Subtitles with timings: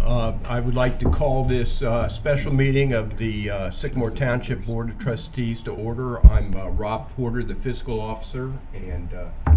[0.00, 4.66] Uh, I would like to call this uh, special meeting of the uh, Sycamore Township
[4.66, 6.24] Board of Trustees to order.
[6.26, 9.56] I'm uh, Rob Porter, the fiscal officer, and uh,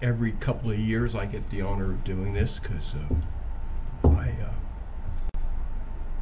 [0.00, 2.94] every couple of years I get the honor of doing this because
[4.04, 4.32] I,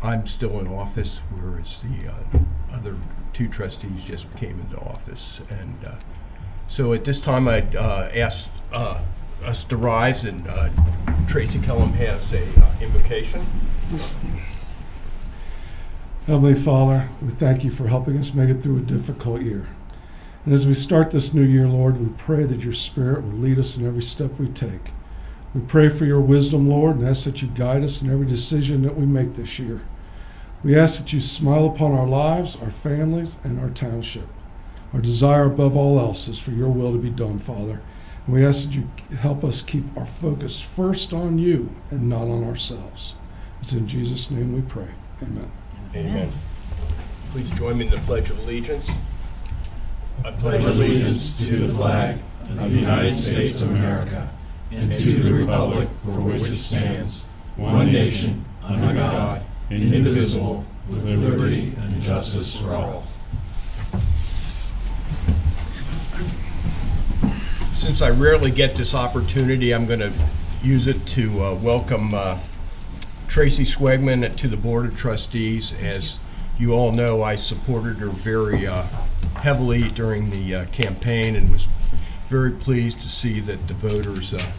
[0.01, 2.11] I'm still in office, whereas the
[2.75, 2.97] other
[3.35, 5.43] two trustees just came into office.
[5.51, 5.87] And
[6.67, 10.49] so at this time, I'd ask us to rise, and
[11.27, 13.47] Tracy Kellum has a uh, invocation.
[16.27, 19.67] Heavenly Father, we thank you for helping us make it through a difficult year.
[20.45, 23.59] And as we start this new year, Lord, we pray that your Spirit will lead
[23.59, 24.93] us in every step we take.
[25.53, 28.83] We pray for your wisdom, Lord, and ask that you guide us in every decision
[28.83, 29.83] that we make this year.
[30.63, 34.29] We ask that you smile upon our lives, our families, and our township.
[34.93, 37.81] Our desire above all else is for your will to be done, Father.
[38.27, 42.23] And we ask that you help us keep our focus first on you and not
[42.23, 43.15] on ourselves.
[43.63, 44.89] It's in Jesus' name we pray.
[45.23, 45.51] Amen.
[45.95, 46.33] Amen.
[47.33, 48.89] Please join me in the Pledge of Allegiance.
[50.25, 52.19] I pledge allegiance to the flag
[52.49, 54.29] of the United States of America
[54.71, 61.75] and to the republic for which it stands, one nation, under God, indivisible, with liberty
[61.79, 63.05] and justice for all.
[67.77, 70.13] Since I rarely get this opportunity, I'm going to
[70.63, 72.39] use it to uh, welcome uh,
[73.29, 75.75] Tracy Schwegman to the Board of Trustees.
[75.75, 76.19] As
[76.59, 78.83] you all know, I supported her very uh,
[79.37, 81.69] heavily during the uh, campaign and was
[82.29, 84.53] very pleased to see that the voters uh,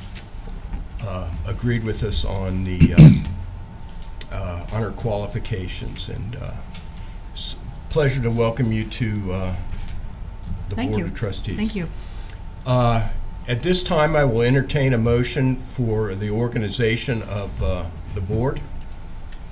[1.02, 2.94] uh, agreed with us on the
[4.32, 6.10] uh, uh, on her qualifications.
[6.10, 6.54] And uh,
[7.34, 7.58] s-
[7.90, 9.56] pleasure to welcome you to uh,
[10.70, 11.06] the Thank Board you.
[11.08, 11.58] of Trustees.
[11.58, 11.90] Thank you.
[12.68, 13.08] Uh,
[13.48, 18.60] At this time, I will entertain a motion for the organization of uh, the board.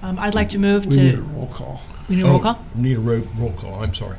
[0.04, 1.82] Um, I'd like to move We need a to, roll call.
[2.10, 2.60] we need a roll Oh, call?
[2.76, 4.18] Need a ro- roll call, I'm sorry.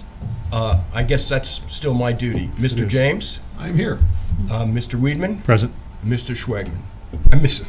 [0.51, 2.49] Uh, I guess that's still my duty.
[2.55, 2.87] Mr.
[2.87, 2.91] is.
[2.91, 3.99] James, I'm here.
[4.51, 4.99] uh, Mr.
[4.99, 5.73] Weidman, Present.
[6.05, 6.35] Mr.
[6.35, 6.81] Schwegman.
[7.33, 7.61] I miss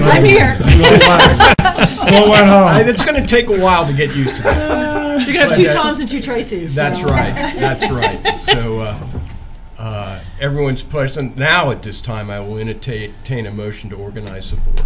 [0.00, 0.56] I'm here.
[0.60, 2.88] Go went I- home.
[2.88, 4.96] It's going to take a while to get used to that.
[5.26, 6.70] You're gonna have two uh, Toms and two Tracys.
[6.70, 8.38] so- That's right, that's right.
[8.40, 8.98] So uh,
[10.40, 11.36] everyone's present.
[11.36, 14.80] Now, at this time, I will entertain a motion to organize the board.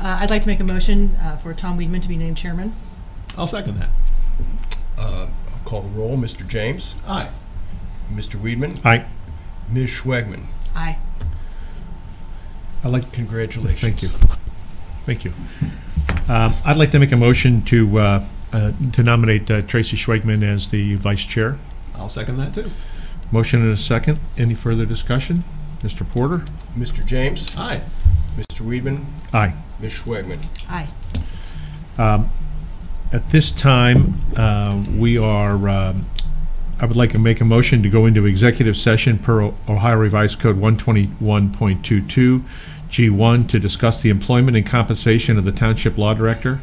[0.00, 2.74] Uh, I'd like to make a motion uh, for Tom Weidman to be named chairman.
[3.36, 3.90] I'll second that.
[4.98, 6.16] Uh, I'll call the roll.
[6.16, 6.46] Mr.
[6.46, 7.30] James, Aye.
[8.12, 8.40] Mr.
[8.40, 9.06] Weidman, Aye.
[9.70, 9.90] Ms.
[9.90, 10.44] Schwegman.
[10.74, 10.98] Aye.
[12.84, 13.80] I'd like, Congratulations.
[13.80, 14.08] thank you.
[15.06, 15.32] Thank you.
[16.28, 20.42] Um, I'd like to make a motion to, uh, uh, to nominate uh, Tracy Schwegman
[20.42, 21.58] as the vice chair.
[21.94, 22.70] I'll second that too.
[23.32, 24.20] Motion and a second.
[24.36, 25.42] Any further discussion?
[25.80, 26.08] Mr.
[26.08, 26.44] Porter?
[26.76, 27.04] Mr.
[27.04, 27.80] James, Aye.
[28.36, 28.60] Mr.
[28.64, 29.54] Weidman, Aye.
[29.80, 29.92] Ms.
[29.94, 30.38] Schwegman.
[30.68, 30.88] Aye.
[31.98, 32.30] Um,
[33.10, 36.06] At this time, uh, we are, um,
[36.78, 39.96] I would like to make a motion to go into executive session per O- Ohio
[39.96, 42.42] Revised Code 121.22,
[42.88, 46.60] G1, to discuss the employment and compensation of the Township Law Director.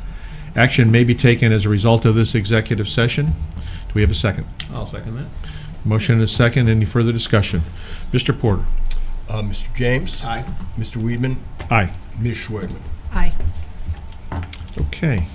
[0.55, 3.27] Action may be taken as a result of this executive session.
[3.27, 4.45] Do we have a second?
[4.73, 5.25] I'll second that.
[5.85, 6.69] Motion and a second.
[6.69, 7.61] Any further discussion?
[8.11, 8.37] Mr.
[8.37, 8.65] Porter?
[9.29, 9.73] Uh, Mr.
[9.75, 10.43] James, Aye.
[10.77, 10.97] Mr.
[11.01, 11.37] Weidman,
[11.69, 11.91] Aye.
[12.19, 12.37] Ms.
[12.37, 12.81] Schwegman.
[13.13, 13.33] Aye.
[14.77, 15.27] Okay.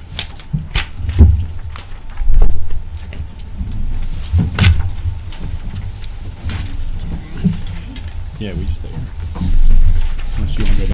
[8.38, 8.98] Yeah, we just stay here.
[10.36, 10.93] Unless you want to go back.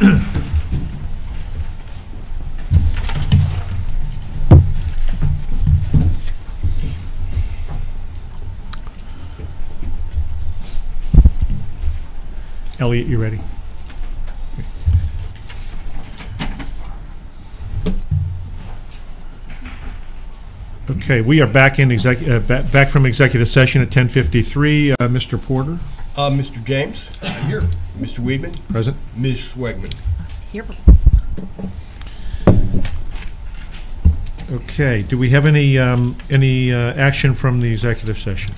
[12.78, 13.40] Elliot, you ready?
[20.88, 24.92] Okay, we are back in exec, uh, ba- back from executive session at 10:53.
[24.92, 25.40] Uh, Mr.
[25.40, 25.78] Porter,
[26.16, 26.62] Uh, Mr.
[26.64, 27.10] James?
[27.22, 27.62] I'm Here.
[27.98, 28.20] Mr.
[28.20, 28.56] Weidman?
[28.68, 28.96] present.
[29.16, 29.38] Ms.
[29.54, 29.92] Schwegman?
[30.52, 30.64] Here.
[34.52, 38.54] Okay, do we have any, um, any uh, action from the executive session?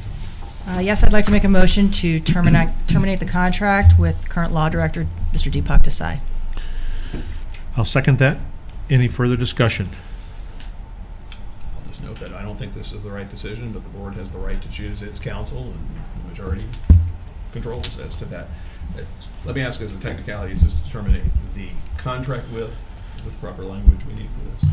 [0.67, 4.53] Uh, Yes, I'd like to make a motion to terminate, terminate the contract with current
[4.53, 5.51] law director, Mr.
[5.51, 6.21] Deepak Desai.
[7.77, 8.39] I'll second that.
[8.91, 9.89] Any further discussion?
[11.31, 14.15] I'll just note that I don't think this is the right decision, but the board
[14.15, 15.89] has the right to choose its counsel and
[16.23, 16.67] the majority
[17.53, 18.49] controls as to that.
[19.45, 21.23] Let me ask as a technicality, is this to terminate
[21.55, 22.71] the contract with,
[23.19, 24.71] is it the proper language we need for this?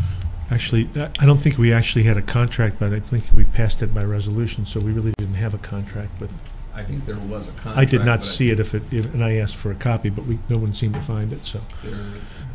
[0.51, 3.81] Actually, I I don't think we actually had a contract, but I think we passed
[3.81, 6.31] it by resolution, so we really didn't have a contract with,
[6.73, 7.77] I think there was a contract.
[7.77, 10.25] I did not see it if it, if- and I asked for a copy, but
[10.25, 11.61] we, no one seemed to find it, so.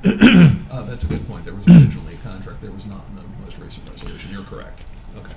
[0.70, 1.44] Uh, that's a good point.
[1.44, 4.30] There was originally a contract, there was not in the most recent resolution.
[4.30, 4.82] You're correct.
[5.16, 5.34] Okay.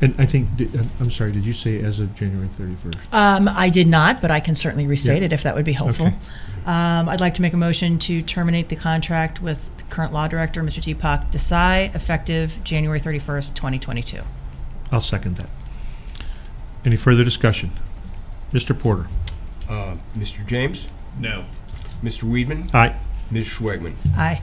[0.00, 2.96] And I think, di- I'm- I'm sorry, did you say as of January 31st?
[3.12, 5.26] Um, I did not, but I can certainly restate Yeah.
[5.26, 6.06] it if that would be helpful.
[6.06, 6.16] Okay.
[6.66, 10.28] Um, I'd like to make a motion to terminate the contract with the current law
[10.28, 10.80] director, Mr.
[10.82, 14.20] Deepak Desai, effective January 31st, 2022.
[14.92, 15.48] I'll second that.
[16.84, 17.72] Any further discussion?
[18.52, 18.78] Mr.
[18.78, 19.08] Porter?
[19.68, 20.46] Uh, Mr.
[20.46, 20.88] James?
[21.18, 21.44] No.
[22.04, 22.22] Mr.
[22.24, 22.72] Weidman?
[22.74, 22.94] Aye.
[23.30, 23.48] Ms.
[23.48, 23.94] Schwegman?
[24.16, 24.40] Aye.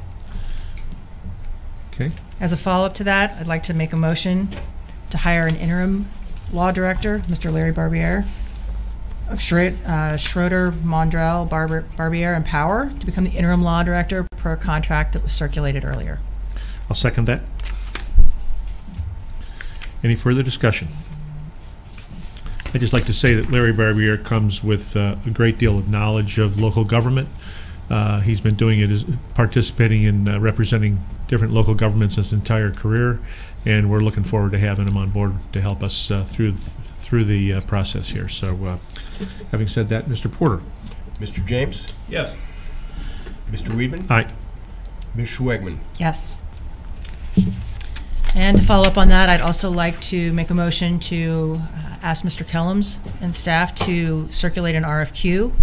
[1.94, 2.12] Okay.
[2.40, 4.50] As a follow-up to that, I'd like to make a motion
[5.16, 6.10] to hire an interim
[6.52, 7.52] law director, Mr.
[7.52, 8.28] Larry Barbiere,
[9.30, 14.58] of Schre- uh, Schroeder, Maundrell, Barbiere, and Power to become the interim law director per
[14.58, 16.20] contract that was circulated earlier.
[16.90, 17.42] I'll second that.
[20.04, 20.90] Any further discussion?
[22.74, 25.88] I'd just like to say that Larry Barbiere comes with uh, a great deal of
[25.88, 27.30] knowledge of local government.
[27.90, 32.72] Uh, He's been doing it, as participating in uh, representing different local governments his entire
[32.72, 33.20] career,
[33.66, 36.54] and we're looking forward to having him on board to help us uh, through,
[37.00, 38.30] through the uh, process here.
[38.30, 38.78] So uh,
[39.52, 40.32] having said that, Mr.
[40.32, 40.62] Porter?
[41.20, 41.46] Mr.
[41.46, 41.88] James?
[42.10, 42.38] Yes.
[43.52, 43.76] Mr.
[43.76, 44.10] Weidman?
[44.10, 44.28] Aye.
[45.16, 45.30] Ms.
[45.30, 45.78] Schwegman?
[45.98, 46.40] Yes.
[48.36, 51.96] And to follow up on that, I'd also like to make a motion to uh,
[52.02, 52.46] ask Mr.
[52.46, 55.54] Kellums and staff to circulate an RFQ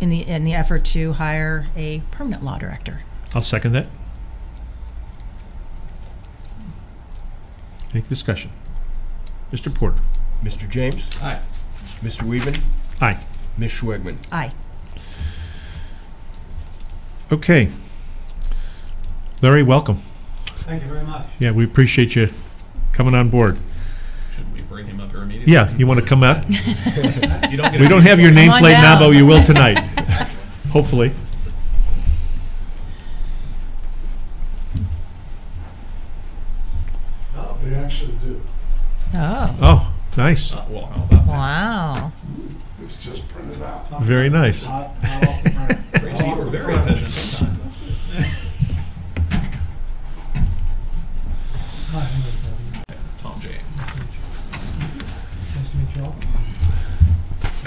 [0.00, 3.02] in the, in the effort to hire a permanent law director.
[3.34, 3.86] I'll second that.
[7.92, 8.50] Any discussion?
[9.52, 9.72] Mr.
[9.74, 10.00] Porter?
[10.42, 10.68] Mr.
[10.68, 11.10] James?
[11.22, 11.38] Aye.
[12.02, 12.22] Mr.
[12.22, 12.60] Weidman?
[13.00, 13.18] Aye.
[13.58, 13.70] Ms.
[13.72, 14.16] Schwegman?
[14.32, 14.52] Aye.
[17.30, 17.68] Okay.
[19.42, 20.00] Larry, welcome.
[20.58, 21.26] Thank you very much.
[21.38, 22.30] Yeah, we appreciate you
[22.92, 23.58] coming on board.
[24.34, 25.52] Should we bring him up here immediately?
[25.52, 26.44] Yeah, you want to come out?
[27.52, 29.00] You don't get We don't have your Come on nameplate now, down.
[29.00, 29.76] but you will tonight.
[30.70, 31.12] Hopefully.
[37.34, 38.40] No, they actually do.
[39.14, 40.54] Oh, Oh, nice.
[40.54, 41.26] Uh, Well, how about that?
[41.26, 42.12] wow.
[42.82, 44.02] It's just printed out.
[44.02, 44.66] Very nice.
[44.68, 45.78] Not, not off the print.
[45.94, 47.76] Tracy, you were very efficient sometimes.
[51.90, 52.96] Hi, everybody.
[53.22, 53.76] Tom James.
[55.54, 56.14] Nice to meet you all.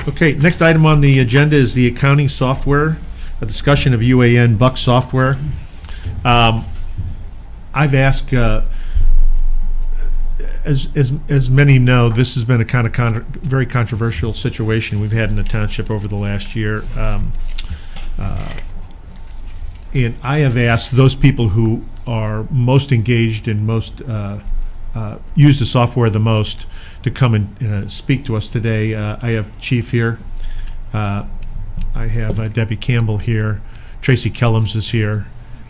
[0.09, 2.97] Okay, next item on the agenda is the accounting software,
[3.41, 5.37] a discussion of UAN Buck software.
[6.23, 6.65] Um,
[7.73, 8.61] I've asked, uh,
[10.65, 14.99] as, as, as many know, this has been a kind of con- very controversial situation
[14.99, 16.83] we've had in the township over the last year.
[16.97, 17.31] Um,
[18.17, 18.53] uh,
[19.93, 24.39] and I have asked those people who are most engaged and most uh,
[24.95, 26.65] uh, use the software the most
[27.03, 28.95] to come and uh, speak to us today.
[28.95, 30.19] Uh, I have Chief here.
[30.93, 31.25] Uh,
[31.93, 33.61] I have Debbie Campbell here.
[34.01, 35.27] Tracy Kellums is here.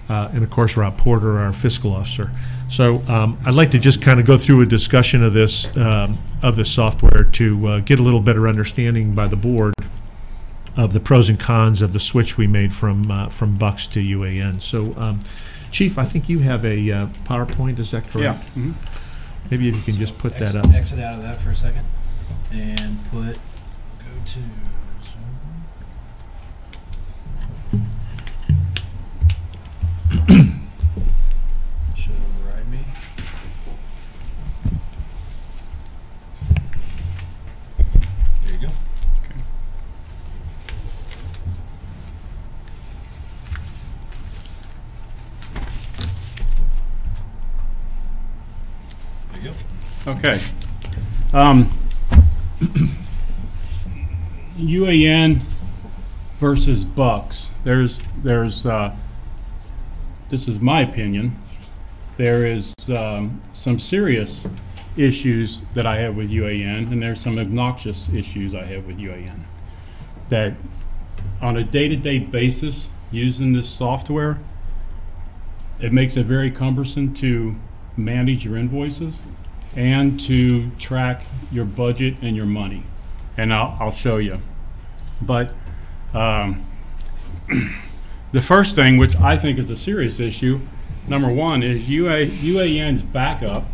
[0.08, 2.32] And of course, Rob Porter, our fiscal officer.
[2.70, 6.18] So um, I'd like to just kind of go through a discussion of this um,
[6.42, 9.74] of this software to uh, get a little better understanding by the board
[10.76, 14.00] of the pros and cons of the switch we made from uh, from Bucks to
[14.02, 14.62] UAN.
[14.62, 15.20] So, um,
[15.72, 17.80] Chief, I think you have a uh, PowerPoint.
[17.80, 18.54] Is that correct?
[18.56, 18.74] mhm.
[19.52, 20.74] Maybe if you can just put that Exit- up.
[20.74, 21.86] Exit out of that for a second
[22.52, 23.36] and put,
[24.00, 24.40] go to
[30.28, 30.62] Zoom.
[50.08, 50.40] Okay.
[51.34, 51.72] Um,
[54.56, 55.42] UAN
[56.38, 57.50] versus Bucks.
[57.64, 58.96] There's, there's, uh,
[60.30, 61.42] this is my opinion.
[62.18, 64.46] There is um, some serious
[64.96, 69.40] issues that I have with UAN, and there's some obnoxious issues I have with UAN.
[70.30, 70.54] That
[71.42, 74.38] on a day-to-day basis, using this software,
[75.80, 77.56] it makes it very cumbersome to
[77.98, 79.16] manage your invoices
[79.76, 82.84] and to track your budget and your money.
[83.38, 84.40] And I'll, I'll show you.
[85.22, 85.54] But
[86.14, 86.66] um,
[88.32, 90.62] the first thing, which I think is a serious issue,
[91.08, 93.66] number one, is UA, UAN's backup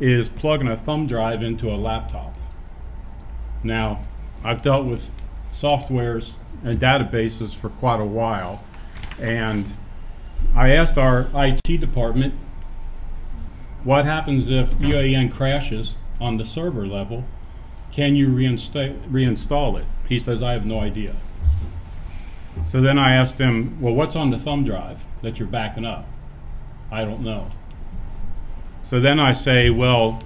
[0.00, 2.36] is plugging a thumb drive into a laptop.
[3.62, 4.04] Now,
[4.42, 5.02] I've dealt with
[5.52, 8.62] softwares and databases for quite a while,
[9.18, 9.72] and
[10.54, 12.34] I asked our IT department,
[13.84, 17.24] what happens if UAN crashes on the server level?
[17.92, 19.86] Can you reinsta- reinstall it?
[20.08, 21.14] He says, I have no idea.
[22.66, 26.06] So then I asked him, well, what's on the thumb drive that you're backing up?
[26.90, 27.50] I don't know.
[28.82, 30.20] So then I say, well,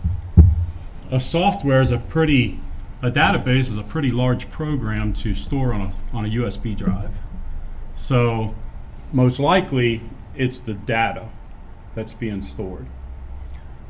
[1.11, 2.61] a software is a pretty,
[3.03, 7.12] a database is a pretty large program to store on a, on a USB drive.
[7.97, 8.55] So
[9.12, 10.03] most likely
[10.37, 11.29] it's the data
[11.94, 12.87] that's being stored.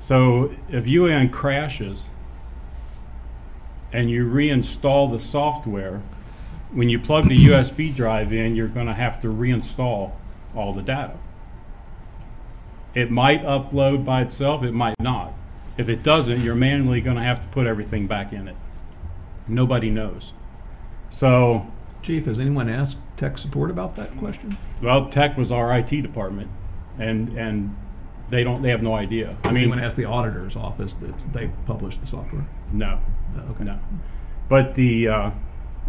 [0.00, 2.04] So if UAN crashes
[3.92, 6.02] and you reinstall the software,
[6.72, 10.12] when you plug the USB drive in, you're going to have to reinstall
[10.54, 11.16] all the data.
[12.94, 15.32] It might upload by itself, it might not.
[15.76, 18.56] If it doesn't, you're manually going to have to put everything back in it.
[19.46, 20.32] Nobody knows.
[21.10, 21.66] So,
[22.02, 24.58] Chief, has anyone asked tech support about that question?
[24.82, 26.50] well, tech was our IT department,
[26.98, 27.76] and and
[28.28, 29.36] they don't, they have no idea.
[29.44, 32.46] I mean, Anyone asked the auditor's office that they published the software?
[32.72, 32.98] no,
[33.36, 33.64] Uh, Okay.
[33.64, 33.78] no.
[34.48, 35.30] But the uh,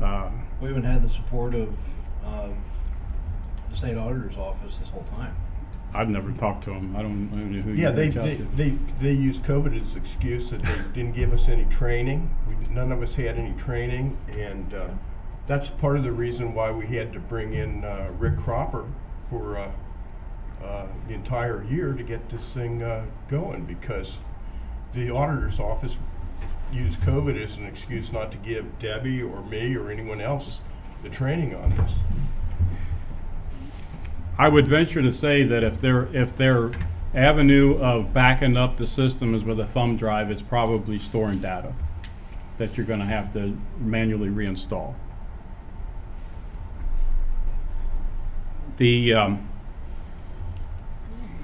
[0.02, 0.30] uh,
[0.62, 1.70] We haven't had the support of,
[2.24, 2.54] of
[3.70, 5.36] the state auditor's office this whole time.
[5.94, 6.96] I've never talked to them.
[6.96, 8.44] I don't, I don't know who Yeah, you they, reach out they, to.
[8.56, 8.70] they,
[9.02, 12.30] they use COVID as excuse that they didn't give us any training.
[12.48, 14.88] We, none of us had any training, and, uh,
[15.48, 18.86] that's part of the reason why we had to bring in, uh, Rick Cropper
[19.32, 19.72] for, uh,
[20.64, 24.18] uh, the entire year to get this thing, uh, going, because
[24.94, 25.98] the auditor's office
[26.72, 30.60] used COVID as an excuse not to give Debbie or me or anyone else
[31.04, 31.92] the training on this.
[34.38, 36.72] I would venture to say that if their if their
[37.14, 41.74] avenue of backing up the system is with a thumb drive, it's probably storing data
[42.58, 44.94] that you're going to have to manually reinstall.
[48.78, 49.49] The um,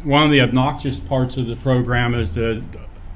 [0.06, 2.64] one of the obnoxious parts of the program is that,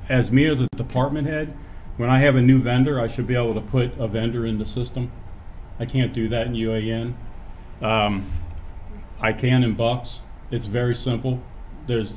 [0.09, 1.55] as me as a department head,
[1.97, 4.57] when I have a new vendor, I should be able to put a vendor in
[4.57, 5.11] the system.
[5.79, 7.13] I can't do that in UAN.
[7.81, 8.31] Um,
[9.21, 10.19] I can in Bucks.
[10.49, 11.41] It's very simple.
[11.87, 12.13] There's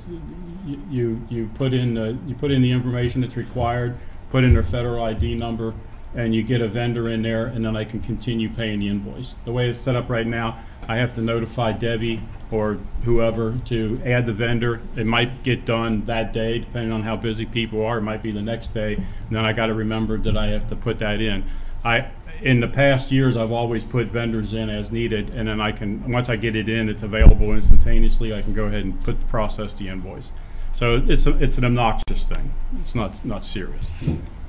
[0.91, 3.99] you you, put in the you put in the information that's required,
[4.31, 5.75] put in their federal ID number,
[6.15, 9.35] and you get a vendor in there, and then I can continue paying the invoice.
[9.45, 14.01] The way it's set up right now, I have to notify Debbie or whoever to
[14.05, 14.81] add the vendor.
[14.97, 17.99] It might get done that day, depending on how busy people are.
[17.99, 20.69] It might be the next day, and then I got to remember that I have
[20.69, 21.49] to put that in.
[21.85, 22.11] I
[22.43, 26.11] in the past years, I've always put vendors in as needed, and then I can,
[26.11, 28.35] once I get it in, it's available instantaneously.
[28.35, 30.33] I can go ahead and put, process the invoice.
[30.75, 32.53] So it's a, it's an obnoxious thing.
[32.83, 33.87] It's not, not serious.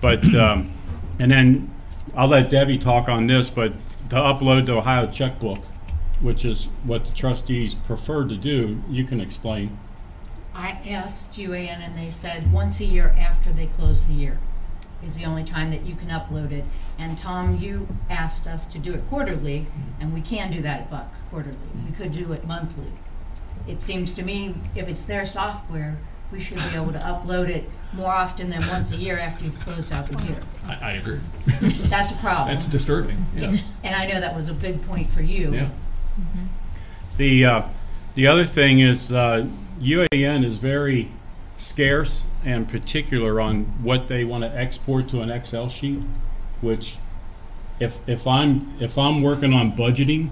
[0.02, 0.74] But, um,
[1.19, 1.74] and then
[2.15, 3.74] I'll let Debbie talk on this, but
[4.10, 5.60] to upload the Ohio checkbook,
[6.24, 9.78] which is what the trustees prefer to do, you can explain.
[10.56, 14.40] I asked UAN and they said once a year after they close the year
[15.06, 16.64] is the only time that you can upload it.
[16.98, 19.68] And Tom, you asked us to do it quarterly,
[20.00, 21.58] and we can do that at Bucks quarterly.
[21.86, 22.94] We could do it monthly.
[23.68, 25.98] It seems to me, if it's their software,
[26.32, 29.60] we should be able to upload it more often than once a year after you've
[29.60, 30.42] closed out the year.
[30.66, 31.20] I, I agree.
[31.90, 32.56] That's a problem.
[32.56, 33.62] That's disturbing, yes.
[33.84, 35.54] And I know that was a big point for you.
[35.54, 35.70] Yeah.
[37.17, 37.62] The, uh,
[38.15, 39.47] the other thing is, uh,
[39.80, 41.12] UAN is very
[41.58, 45.99] scarce and particular on what they want to export to an Excel sheet,
[46.62, 46.97] which
[47.80, 50.30] if, if I'm, if I'm working on budgeting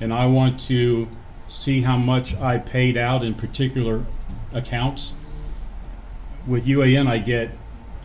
[0.00, 1.08] and I want to
[1.48, 4.04] see how much I paid out in particular
[4.52, 5.12] accounts,
[6.46, 7.50] with UAN I get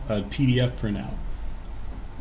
[0.08, 1.14] a PDF printout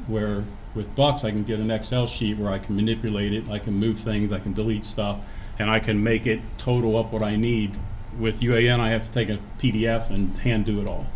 [0.07, 3.59] where with Bucks I can get an Excel sheet where I can manipulate it, I
[3.59, 5.19] can move things, I can delete stuff,
[5.59, 7.77] and I can make it total up what I need.
[8.19, 11.07] With UAN, I have to take a PDF and hand do it all.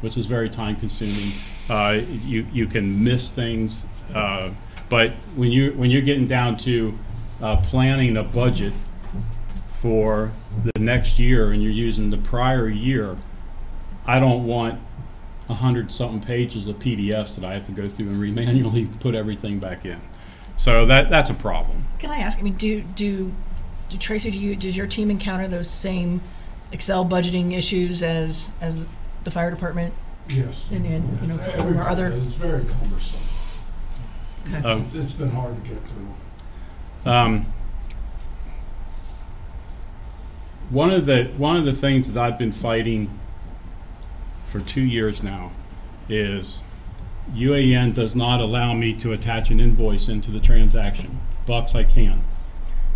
[0.00, 1.32] which is very time consuming.
[1.68, 4.50] Uh, you, you can miss things, uh,
[4.88, 6.96] but when you, when you're getting down to
[7.40, 8.72] uh, planning a budget
[9.80, 10.32] for
[10.62, 13.16] the next year and you're using the prior year,
[14.06, 14.80] I don't want
[15.48, 19.14] a hundred something pages of PDFs that I have to go through and manually put
[19.14, 20.00] everything back in.
[20.56, 21.84] So that, that's a problem.
[21.98, 23.32] Can I ask, I mean, do, do,
[23.90, 26.20] do Tracy, do you, does your team encounter those same
[26.72, 28.84] Excel budgeting issues as, as
[29.24, 29.94] the fire department?
[30.28, 30.64] Yes.
[30.72, 32.26] And, and, you know, for- or Everybody other- does.
[32.26, 33.20] It's very cumbersome.
[34.48, 34.56] Okay.
[34.68, 37.10] Um, It's- It's been hard to get through.
[37.12, 37.46] Um,
[40.70, 43.08] one of the one of the things that I've been fighting
[44.46, 45.52] for two years now
[46.08, 46.62] is
[47.32, 51.20] UAN does not allow me to attach an invoice into the transaction.
[51.46, 52.22] Bucks I can.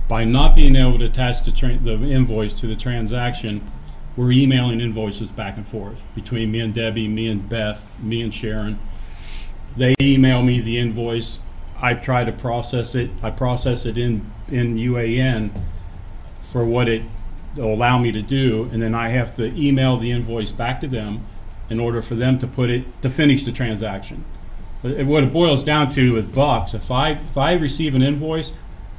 [0.08, 3.68] By not being able to attach the, tra- the invoice to the transaction,
[4.16, 8.32] we're emailing invoices back and forth between me and Debbie, me and Beth, me and
[8.32, 8.78] Sharon.
[9.76, 11.38] They email me the invoice.
[11.80, 13.10] I try to process it.
[13.22, 15.50] I process it in in UAN
[16.42, 17.02] for what it
[17.56, 20.88] will allow me to do, and then I have to email the invoice back to
[20.88, 21.24] them
[21.70, 24.24] in order for them to put it to finish the transaction.
[24.82, 28.52] What it boils down to with Bucks, if I if I receive an invoice,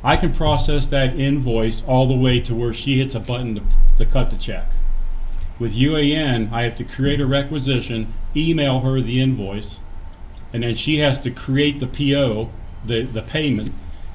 [0.04, 3.62] I can process that invoice all the way to where she hits a button to,
[3.98, 4.70] to cut the check.
[5.60, 9.80] With UAN, I have to create a requisition, email her the invoice,
[10.54, 12.52] and then she has to create the PO,
[12.84, 13.72] the, the payment,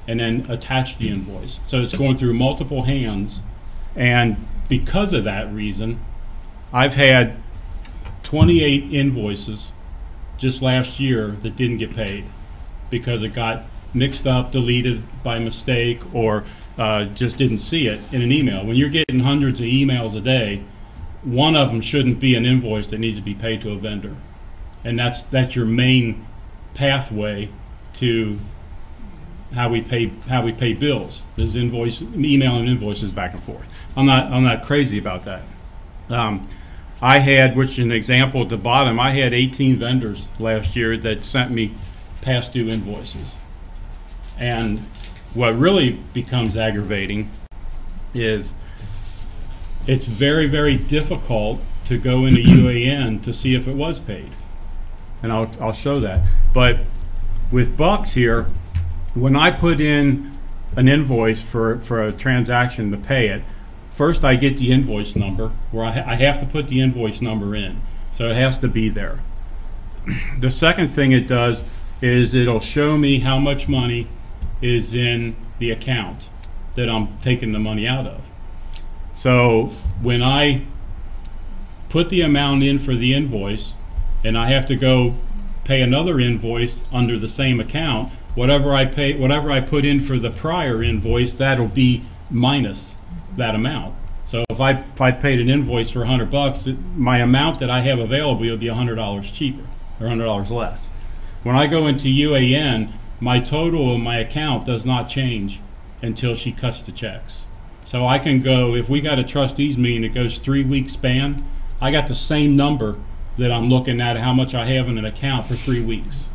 [0.07, 1.59] and then attach the invoice.
[1.65, 3.41] So it's going through multiple hands.
[3.95, 6.01] And because of that reason,
[6.73, 7.37] I've had
[8.27, 9.71] 28 invoices
[10.37, 12.25] just last year that didn't get paid
[12.89, 13.63] because it got
[13.93, 16.43] mixed up, deleted by mistake, or
[16.77, 18.65] uh, just didn't see it in an email.
[18.65, 20.61] When you're getting hundreds of emails a day,
[21.23, 24.17] one of them shouldn't be an invoice that needs to be paid to a vendor.
[24.83, 26.27] And that's, that's your main
[26.73, 27.47] pathway
[27.93, 28.39] to
[29.53, 33.65] how we pay how we pay bills is invoice emailing invoices back and forth.
[33.95, 35.43] I'm not I'm not crazy about that.
[36.09, 36.49] Um,
[37.01, 40.97] I had, which is an example at the bottom, I had 18 vendors last year
[40.97, 41.73] that sent me
[42.21, 43.35] past due invoices.
[44.37, 44.79] And
[45.33, 47.31] what really becomes aggravating
[48.13, 48.53] is
[49.85, 54.31] it's very, very difficult to go into UAN to see if it was paid.
[55.21, 56.25] And I'll, I'll show that.
[56.53, 56.79] But
[57.51, 58.47] with Bucks here,
[59.13, 60.37] when I put in
[60.75, 63.43] an invoice for, for a transaction to pay it,
[63.97, 67.19] first I get the invoice number, where I, ha- I have to put the invoice
[67.19, 67.81] number in.
[68.13, 69.19] So it has to be there.
[70.39, 71.63] The second thing it does
[72.01, 74.07] is it'll show me how much money
[74.61, 76.29] is in the account
[76.75, 78.21] that I'm taking the money out of.
[79.11, 80.65] So when I
[81.89, 83.73] put the amount in for the invoice
[84.23, 85.15] and I have to go
[85.63, 90.17] pay another invoice under the same account, whatever I pay, whatever I put in for
[90.19, 92.95] the prior invoice, that'll be minus
[93.37, 93.95] that amount.
[94.25, 97.69] So if I, if I paid an invoice for hundred bucks, it- my amount that
[97.69, 99.63] I have available would be hundred dollars cheaper,
[100.01, 100.89] or hundred dollars less.
[101.43, 105.61] When I go into UAN, my total of my account does not change
[106.01, 107.45] until she cuts the checks.
[107.85, 111.45] So I can go, if we got a trustees meeting that goes three week span,
[111.79, 112.97] I got the same number
[113.37, 116.25] that I'm looking at how much I have in an account for three weeks.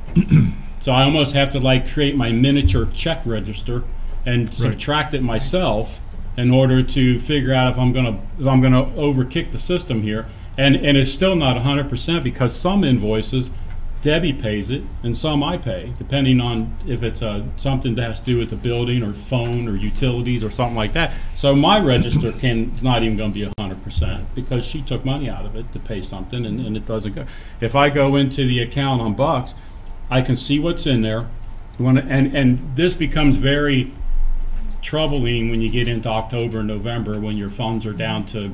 [0.80, 3.84] So I almost have to like create my miniature check register
[4.24, 6.00] and subtract it myself
[6.36, 10.26] in order to figure out if I'm gonna if I'm gonna overkick the system here.
[10.58, 13.50] And and it's still not 100% because some invoices
[14.02, 18.18] Debbie pays it and some I pay, depending on if it's uh, something that has
[18.18, 21.12] to do with the building or phone or utilities or something like that.
[21.36, 25.46] So my register can not even going to be 100% because she took money out
[25.46, 27.26] of it to pay something and, and it doesn't go.
[27.60, 29.54] If I go into the account on Bucks,
[30.10, 31.28] I can see what's in there.
[31.78, 33.94] When, and, and this becomes very
[34.82, 38.48] troubling when you get into October and November when your funds are down to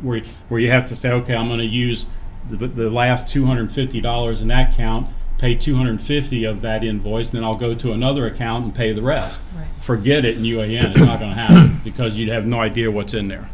[0.00, 2.06] where, where you have to say, okay, I'm going to use
[2.48, 7.56] the, the last $250 in that account, pay 250 of that invoice, and then I'll
[7.56, 9.40] go to another account and pay the rest.
[9.54, 9.66] Right.
[9.82, 10.92] Forget it in UAN.
[10.92, 13.48] It's not going to happen because you'd have no idea what's in there.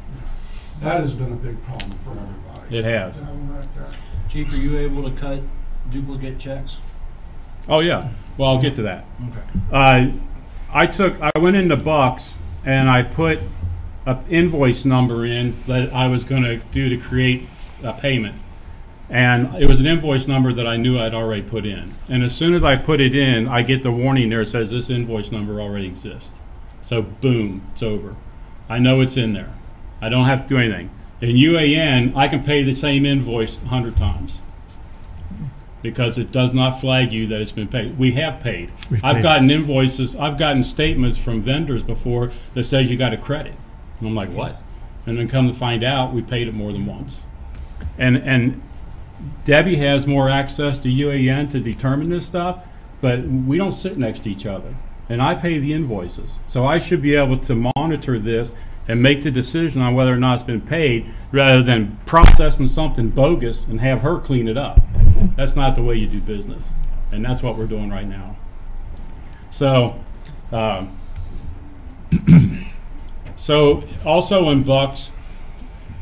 [0.81, 2.79] That has been a big problem for everybody.
[2.79, 3.19] It has.
[3.19, 3.89] That one right there.
[4.31, 5.41] Chief, are you able to cut
[5.91, 6.79] duplicate checks?
[7.69, 8.11] Oh, yeah.
[8.37, 9.07] Well, I'll get to that.
[9.31, 9.41] Okay.
[9.73, 10.11] uh,
[10.73, 13.41] I took, I went into Bucks and I put
[14.07, 17.49] a invoice number in that I was going to do to create
[17.83, 18.41] a payment.
[19.11, 21.95] And it was an invoice number that I knew I'd already put in.
[22.09, 24.71] And as soon as I put it in, I get the warning there that says
[24.71, 26.33] this invoice number already exists.
[26.83, 28.17] So boom, it's over.
[28.69, 29.55] I know it's in there.
[30.03, 30.91] I don't have to do anything.
[31.21, 34.39] In UAN, I can pay the same invoice a hundred times.
[35.83, 37.99] Because it does not flag you that it's been paid.
[37.99, 38.71] We have paid.
[38.91, 39.23] We've I've paid.
[39.23, 43.55] gotten invoices, I've gotten statements from vendors before that says you got a credit.
[44.01, 44.61] And I'm like, what?
[45.07, 47.17] And then come to find out, we paid it more than once.
[47.97, 48.61] And, and
[49.45, 52.65] Debbie has more access to UAN to determine this stuff,
[53.01, 54.75] but we don't sit next to each other.
[55.09, 56.39] And I pay the invoices.
[56.47, 58.53] So I should be able to monitor this
[58.89, 63.11] and make the decision on whether or not it's been paid rather than processing something
[63.11, 64.81] bogus and have her clean it up.
[65.37, 66.71] That's not the way you do business.
[67.13, 68.37] And that's what we're doing right now.
[69.51, 70.03] So,
[70.51, 70.99] um,
[73.37, 75.11] so also in Bucks,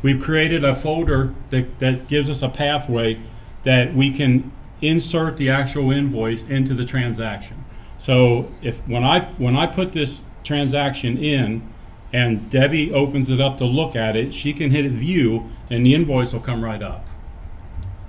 [0.03, 3.21] we've created a folder that, that gives us a pathway
[3.65, 7.65] that we can insert the actual invoice into the transaction.
[7.99, 11.69] So if, when I, when I put this transaction in
[12.13, 15.95] and Debbie opens it up to look at it, she can hit view and the
[15.95, 17.05] invoice will come right up.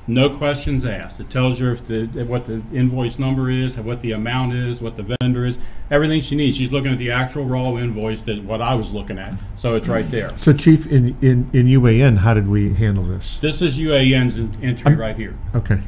[0.09, 1.19] No questions asked.
[1.19, 4.95] It tells her if the, what the invoice number is, what the amount is, what
[4.95, 5.57] the vendor is,
[5.91, 6.55] everything she needs.
[6.55, 9.87] She's looking at the actual raw invoice that, what I was looking at, so it's
[9.87, 10.31] right there.
[10.39, 13.37] So Chief, in, in, in UAN, how did we handle this?
[13.41, 15.37] This is UAN's en- entry right here.
[15.53, 15.81] Okay.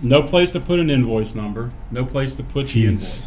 [0.00, 2.88] No place to put an invoice number, no place to put the Jeez.
[2.88, 3.22] invoice.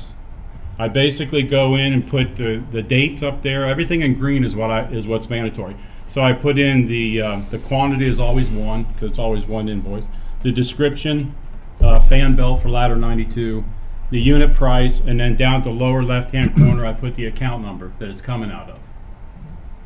[0.82, 3.68] I basically go in and put the, the dates up there.
[3.68, 5.76] Everything in green is what I, is what's mandatory.
[6.08, 9.70] So I put in the, uh, the quantity is always one, because it's always one
[9.70, 10.06] invoice.
[10.42, 11.36] The description,
[11.80, 13.64] uh, fan belt for ladder ninety-two,
[14.10, 17.64] the unit price, and then down at the lower left-hand corner, I put the account
[17.64, 18.80] number that it's coming out of.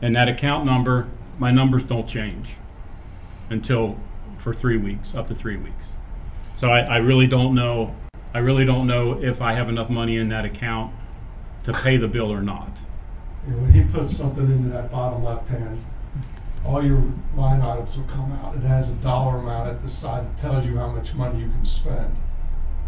[0.01, 2.51] And that account number, my numbers don't change
[3.49, 3.99] until,
[4.37, 5.87] for three weeks, up to three weeks.
[6.55, 7.93] So I, I really don't know,
[8.35, 10.93] I really don't know if I have enough money in that account
[11.63, 12.67] to pay the bill or not.
[13.47, 15.81] And when he puts something into that bottom left hand,
[16.65, 17.01] all your
[17.37, 18.53] line items will come out.
[18.57, 21.47] It has a dollar amount at the side that tells you how much money you
[21.49, 22.13] can spend.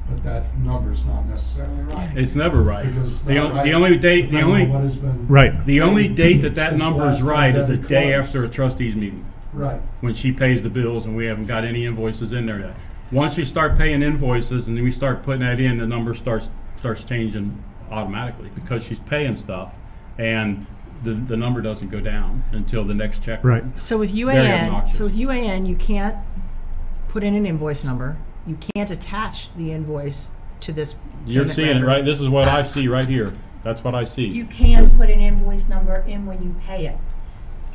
[0.09, 2.17] But that number's not necessarily right.
[2.17, 2.93] It's never right.
[2.93, 5.27] Because The, not o- right the only date, the depending on only, what has been-
[5.29, 5.65] Right.
[5.65, 8.27] the only date that that Since number is time right is the Debbie day closed.
[8.27, 9.23] after a trustees meeting,
[9.53, 9.79] Right.
[10.01, 12.75] when she pays the bills and we haven't got any invoices in there yet.
[13.11, 16.49] Once you start paying invoices and then we start putting that in, the number starts,
[16.79, 19.73] starts changing automatically because she's paying stuff
[20.17, 20.67] and
[21.03, 23.43] the, the number doesn't go down until the next check.
[23.43, 23.63] Right.
[23.79, 24.97] So with Very UAN, obnoxious.
[24.97, 26.17] so with UAN, you can't
[27.07, 28.17] put in an invoice number.
[28.45, 30.27] You can't attach the invoice
[30.61, 30.95] to this.
[31.25, 31.87] You're payment seeing it, record.
[31.87, 32.05] right?
[32.05, 33.33] This is what I see right here.
[33.63, 34.25] That's what I see.
[34.25, 36.97] You can put an invoice number in when you pay it.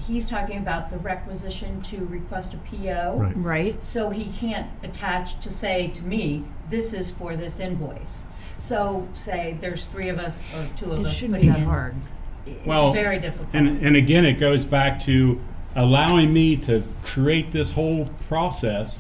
[0.07, 3.17] He's talking about the requisition to request a PO.
[3.19, 3.37] Right.
[3.37, 3.85] Right?
[3.85, 8.19] So he can't attach to say to me, this is for this invoice.
[8.61, 11.59] So say there's three of us or two of It us shouldn't be putting that
[11.61, 11.65] in.
[11.65, 11.95] hard.
[12.47, 13.49] It's Well, very difficult.
[13.53, 15.41] And, and again, it goes back to
[15.77, 18.99] allowing me to create this whole process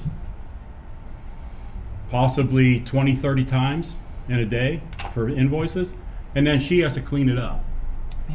[2.10, 3.92] possibly 20, 30 times
[4.28, 4.82] in a day
[5.14, 5.88] for invoices,
[6.34, 7.64] and then she has to clean it up.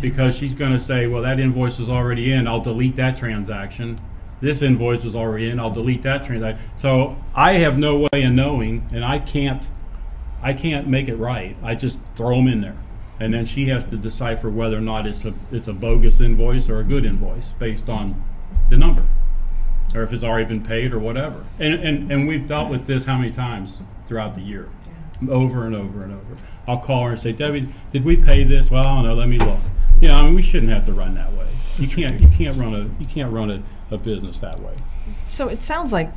[0.02, 4.00] Because she's gonna say, well, that invoice is already in, I'll delete that transaction.
[4.40, 6.64] This invoice is already in, I'll delete that transaction.
[6.80, 9.64] So I have no way of knowing, and I can't,
[10.44, 11.58] I can't make it right.
[11.64, 12.78] I just throw them in there.
[13.20, 16.70] And then she has to decipher whether or not it's a, it's a bogus invoice
[16.70, 18.24] or a good invoice based on
[18.70, 19.08] the number.
[19.96, 21.44] Or if it's already been paid or whatever.
[21.60, 23.72] And, and, and we've dealt with this how many times
[24.08, 24.70] throughout the year?
[25.28, 26.38] Over and over and over.
[26.68, 28.70] I'll call her and say, Debbie, did we pay this?
[28.70, 29.60] Well, I don't know, let me look.
[30.00, 31.48] You know, I mean, we shouldn't have to run that way.
[31.78, 34.76] You can't, you can't run a, you can't run a, a business that way.
[35.28, 36.12] So it sounds like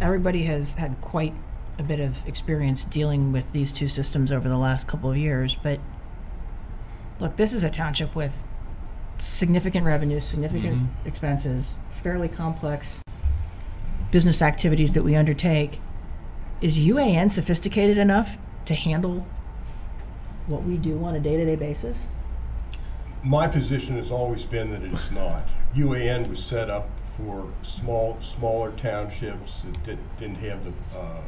[0.00, 1.34] everybody has had quite
[1.78, 5.56] a bit of experience dealing with these two systems over the last couple of years,
[5.62, 5.80] but
[7.18, 8.32] look, this is a township with
[9.18, 11.06] significant revenue, significant Mhm.
[11.06, 13.00] expenses, fairly complex
[14.12, 15.80] business activities that we undertake.
[16.60, 19.26] Is UAN sophisticated enough to handle
[20.46, 21.96] what we do on a day-to-day basis?
[23.24, 25.48] My position has always been that it's not.
[25.74, 31.20] UAN was set up for small, smaller townships that did- didn't have the, uh,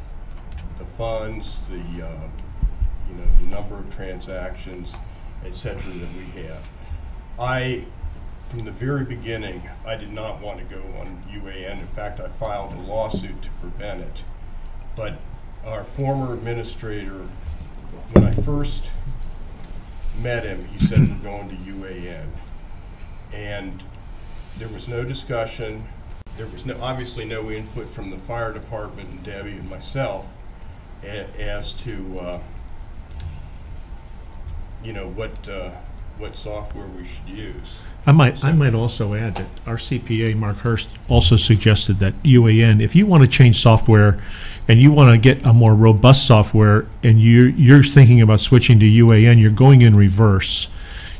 [0.77, 2.27] the funds, the, uh,
[3.09, 4.89] you know, the number of transactions,
[5.43, 6.69] et cetera, that we have.
[7.39, 7.85] I,
[8.49, 11.79] from the very beginning, I did not want to go on UAN.
[11.79, 14.21] In fact, I filed a lawsuit to prevent it.
[14.95, 15.15] But
[15.65, 17.25] our former administrator,
[18.13, 18.83] when I first
[20.19, 22.25] met him, he said we're going to UAN.
[23.33, 23.83] And
[24.57, 25.83] there was no discussion,
[26.37, 30.35] there was no, obviously no input from the fire department and Debbie and myself
[31.03, 32.39] a- as to, uh,
[34.83, 35.71] you know, what, uh,
[36.17, 37.79] what software we should use.
[38.07, 42.81] I might, I might also add that our CPA, Mark Hurst, also suggested that UAN,
[42.81, 44.17] if you want to change software
[44.67, 48.79] and you want to get a more robust software and you, you're thinking about switching
[48.79, 50.67] to UAN, you're going in reverse.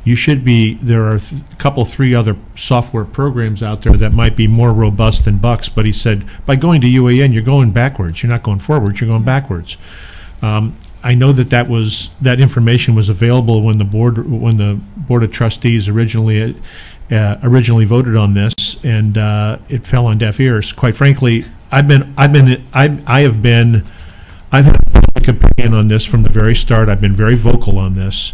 [0.04, 4.12] You should be, there are th- a couple, three other software programs out there that
[4.12, 7.72] might be more robust than Bucks, but he said, by going to UAN, you're going
[7.72, 8.22] backwards.
[8.22, 9.76] You're not going forwards, you're going backwards.
[10.40, 14.80] Um, I know that that was, that information was available when the board, when the
[14.96, 16.56] Board of Trustees originally,
[17.10, 20.72] uh, originally voted on this, and uh, it fell on deaf ears.
[20.72, 23.86] Quite frankly, I've been, I've been, I, I have been,
[24.50, 26.88] I've had a public opinion on this from the very start.
[26.88, 28.32] I've been very vocal on this.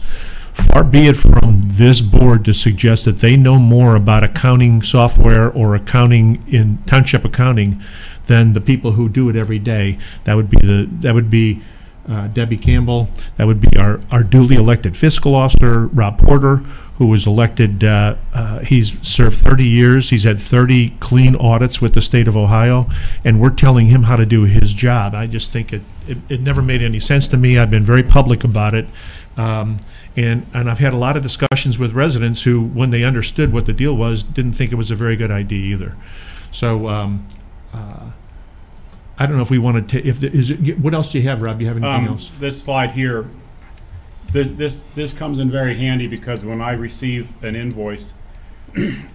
[0.53, 5.51] Far be it from this board to suggest that they know more about accounting software
[5.51, 7.83] or accounting in township accounting
[8.27, 9.99] than the people who do it every day.
[10.25, 11.61] That would be the, that would be
[12.09, 13.09] uh, Debbie Campbell.
[13.37, 16.57] That would be our, our duly elected fiscal officer, Rob Porter,
[16.99, 20.11] who was elected, uh, uh, he's served 30 years.
[20.11, 22.89] He's had 30 clean audits with the state of Ohio,
[23.25, 25.15] and we're telling him how to do his job.
[25.15, 27.59] I just think it, it, it never made any sense to me.
[27.59, 28.87] I've been very public about it.
[29.37, 29.79] Um,
[30.17, 33.67] and, and I've had a lot of discussions with residents who, when they understood what
[33.67, 35.97] the deal was, didn't think it was a very good idea either.
[36.53, 37.27] So, um,
[37.73, 38.11] uh,
[39.19, 41.29] I don't know if we wanted to, if, the- is it, what else do you
[41.29, 41.59] have, Rob?
[41.59, 42.31] Do you have anything Um, else?
[42.39, 43.29] This slide here,
[44.33, 48.15] this, this, this comes in very handy because when I receive an invoice,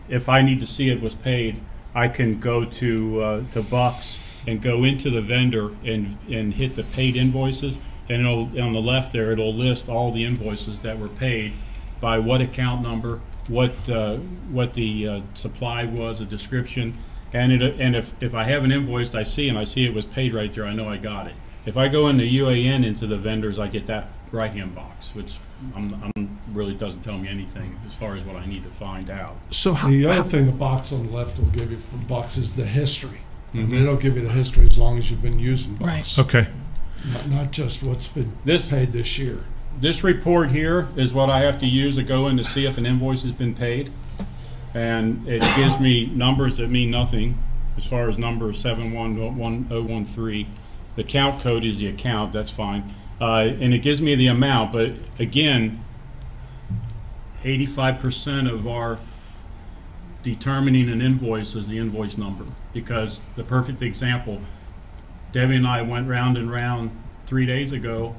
[0.09, 1.61] if I need to see it was paid,
[1.93, 6.75] I can go to, uh, to Bucks and go into the vendor and, and hit
[6.77, 7.77] the paid invoices.
[8.07, 11.53] And it'll, on the left there, it'll list all the invoices that were paid
[11.99, 13.19] by what account number,
[13.49, 14.15] what, uh,
[14.49, 16.97] what the, uh, supply was, a description.
[17.33, 19.93] And it, and if, if I have an invoice I see and I see it
[19.93, 21.35] was paid right there, I know I got it.
[21.65, 25.37] If I go into UAN into the vendors, I get that right-hand box, which
[25.75, 29.09] I'm, I'm, really doesn't tell me anything as far as what I need to find
[29.11, 29.35] out.
[29.51, 32.37] So how, The other thing the box on the left will give you from Bucks
[32.37, 33.19] is the history.
[33.53, 33.71] I Mm-hmm.
[33.71, 36.17] mean, it'll give you the history as long as you've been using Bucks.
[36.17, 36.47] okay.
[37.11, 39.43] Not, not just what's been This- paid this year.
[39.79, 42.77] This report here is what I have to use to go in to see if
[42.77, 43.91] an invoice has been paid.
[44.73, 47.37] And it gives me numbers that mean nothing,
[47.77, 50.47] as far as number seven one one oh one three.
[50.95, 52.93] The count code is the account, that's fine.
[53.21, 55.83] Uh, and it gives me the amount, but again,
[57.43, 58.99] eighty-five percent of our
[60.23, 62.45] determining an invoice is the invoice number.
[62.73, 64.41] Because the perfect example,
[65.31, 66.91] Debbie and I went round and round
[67.25, 68.15] three days ago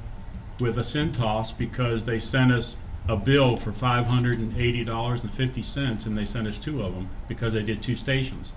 [0.59, 2.75] with a Cintas because they sent us
[3.07, 6.57] a bill for five hundred and eighty dollars and fifty cents, and they sent us
[6.57, 8.53] two of them because they did two stations.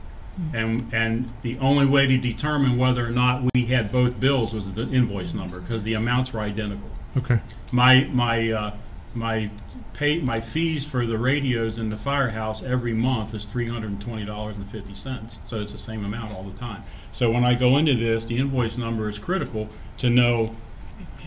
[0.53, 4.73] And, and the only way to determine whether or not we had both bills was
[4.73, 6.91] the invoice number, because the amounts were identical.
[7.17, 7.39] Okay.
[7.71, 8.75] My, my, uh,
[9.15, 9.49] my
[9.93, 14.01] pay, my fees for the radios in the firehouse every month is three hundred and
[14.01, 15.39] twenty dollars and fifty cents.
[15.47, 16.83] So it's the same amount all the time.
[17.13, 19.69] So when I go into this, the invoice number is critical
[19.99, 20.57] to know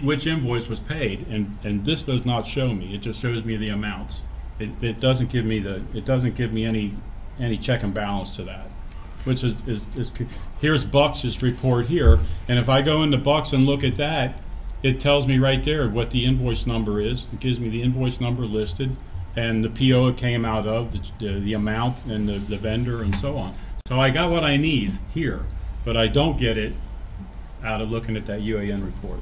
[0.01, 3.57] which invoice was paid, and, and this does not show me, it just shows me
[3.57, 4.21] the amounts.
[4.59, 6.93] It, it doesn't give me the, it doesn't give me any,
[7.39, 8.67] any check and balance to that,
[9.23, 10.11] which is, is, is,
[10.61, 14.35] here's Bucks's report here, and if I go into Bucks and look at that,
[14.83, 18.19] it tells me right there what the invoice number is, it gives me the invoice
[18.19, 18.95] number listed,
[19.35, 23.01] and the PO it came out of, the, the, the amount, and the, the vendor,
[23.01, 23.55] and so on.
[23.87, 25.45] So I got what I need here,
[25.85, 26.73] but I don't get it
[27.63, 29.19] out of looking at that UAN report.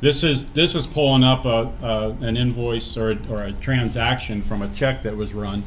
[0.00, 4.40] This is, this is pulling up a, a, an invoice or, a- or a transaction
[4.42, 5.62] from a check that was run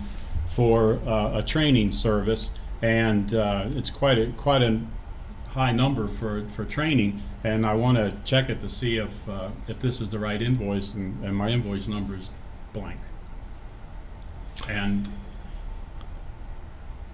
[0.49, 2.49] for uh, a training service,
[2.81, 4.79] and uh, it's quite a, quite a
[5.49, 9.49] high number for, for training, and I want to check it to see if, uh,
[9.67, 12.29] if this is the right invoice, and, and my invoice number is
[12.73, 12.99] blank.
[14.67, 15.07] And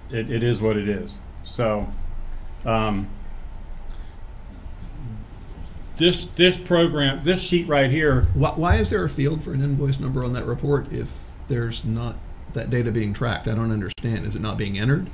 [0.09, 1.19] it, it is what it is.
[1.43, 1.87] So,
[2.65, 3.09] um,
[5.99, 9.61] this, this program, this sheet right here, Why, why is there a field for an
[9.63, 11.11] invoice number on that report if
[11.47, 12.15] there's not
[12.53, 13.47] that data being tracked?
[13.47, 14.25] I don't understand.
[14.25, 15.05] Is it not being entered?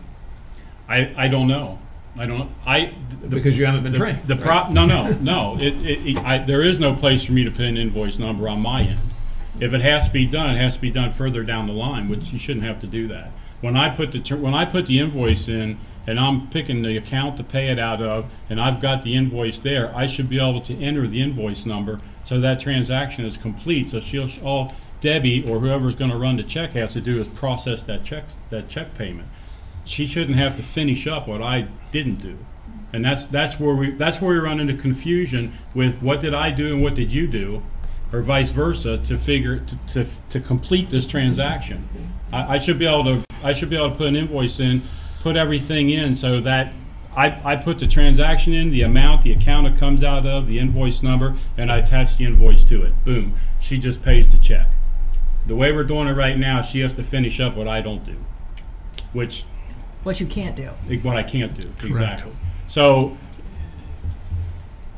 [0.87, 1.79] I, I don't know.
[2.17, 2.93] I don't, I.
[3.21, 4.43] the- Because you haven't been the- trained, The right?
[4.43, 5.57] prop, no, no, no.
[5.59, 8.47] It, it, it- I, there is no place for me to put an invoice number
[8.47, 8.99] on my end.
[9.59, 12.07] If it has to be done, it has to be done further down the line,
[12.07, 13.31] which you shouldn't have to do that.
[13.61, 15.77] When I put the, ter- when I put the invoice in,
[16.07, 19.57] and I'm picking the account to pay it out of, and I've got the invoice
[19.57, 23.89] there, I should be able to enter the invoice number so that transaction is complete.
[23.89, 27.83] So she'll, all Debbie or whoever's gonna run the check has to do is process
[27.83, 29.27] that check, that check payment
[29.85, 32.37] she shouldn't have to finish up what I didn't do.
[32.91, 36.51] And that's that's where we that's where we run into confusion with what did I
[36.51, 37.61] do and what did you do,
[38.11, 41.87] or vice versa to figure, to, to, to complete this transaction.
[42.31, 44.81] I, I should be able to, I should be able to put an invoice in,
[45.25, 46.71] put everything in so that
[47.17, 50.59] I, I put the transaction in, the amount, the account it comes out of, the
[50.59, 52.93] invoice number, and I attach the invoice to it.
[53.03, 53.33] Boom.
[53.59, 54.67] She just pays the check.
[55.47, 58.05] The way we're doing it right now, she has to finish up what I don't
[58.05, 58.17] do,
[59.13, 59.45] which
[60.03, 60.69] What you can't do.
[61.01, 62.31] what I can't do, exactly.
[62.67, 63.17] So,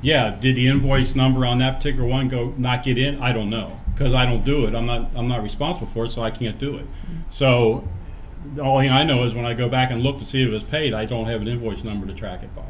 [0.02, 3.18] yeah, did the invoice number on that particular one go, not get in?
[3.22, 6.12] I don't know, because I don't do it, I'm not, I'm not responsible for it,
[6.12, 6.86] so I can't do it.
[6.86, 7.22] Mm-hmm.
[7.30, 7.88] So,
[8.56, 10.50] the only thing I know is when I go back and look to see if
[10.50, 12.64] it's paid, I don't have an invoice number to track it by.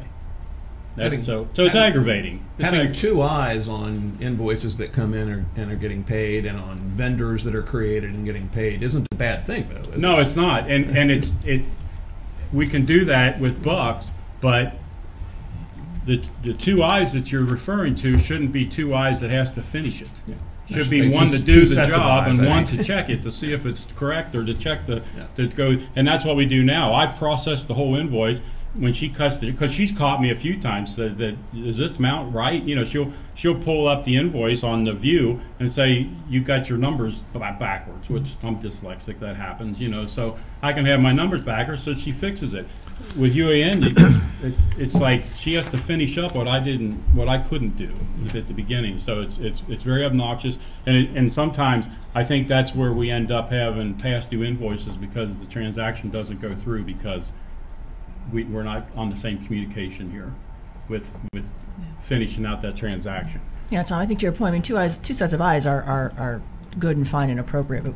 [1.02, 2.46] Having- That's, so, so it's having- aggravating.
[2.58, 6.46] It's Having ag- two eyes on invoices that come in are- and are getting paid
[6.46, 10.02] and on vendors that are created and getting paid isn't a bad thing, though, is
[10.02, 10.24] No, it?
[10.24, 11.62] it's not, and, and it's, it,
[12.52, 14.10] we can do that with Bucks,
[14.42, 14.80] but
[16.06, 19.62] the, the two eyes that you're referring to shouldn't be two eyes that has to
[19.62, 20.08] finish it.
[20.28, 20.32] I
[20.70, 23.66] Should be one to do the job and one to check it to see if
[23.66, 25.02] it's correct or to check the,
[25.36, 26.94] to go, and that's what we do now.
[26.94, 28.40] I process the whole invoice
[28.74, 31.98] when she cuts it, because she's caught me a few times that, that, is this
[31.98, 32.62] amount right?
[32.62, 36.70] You know, she'll, she'll pull up the invoice on the view and say, you got
[36.70, 41.00] your numbers ba- backwards, which I'm dyslexic, that happens, you know, so I can have
[41.00, 42.68] my numbers backwards, so she fixes it.
[43.16, 47.28] With UAN, you- it, it's like she has to finish up what I didn't, what
[47.28, 47.92] I couldn't do
[48.38, 50.58] at the beginning, so it's, it's, it's very obnoxious.
[50.86, 54.96] And, it- and sometimes I think that's where we end up having past due invoices
[54.98, 57.32] because the transaction doesn't go through because
[58.32, 60.34] we, we're not on the same communication here
[60.90, 61.46] with, with
[62.06, 63.42] finishing out that transaction.
[63.70, 65.66] Yeah, Tom, I think to your point, I mean, two eyes, two sets of eyes
[65.66, 66.42] are, are, are
[66.80, 67.94] good and fine and appropriate, but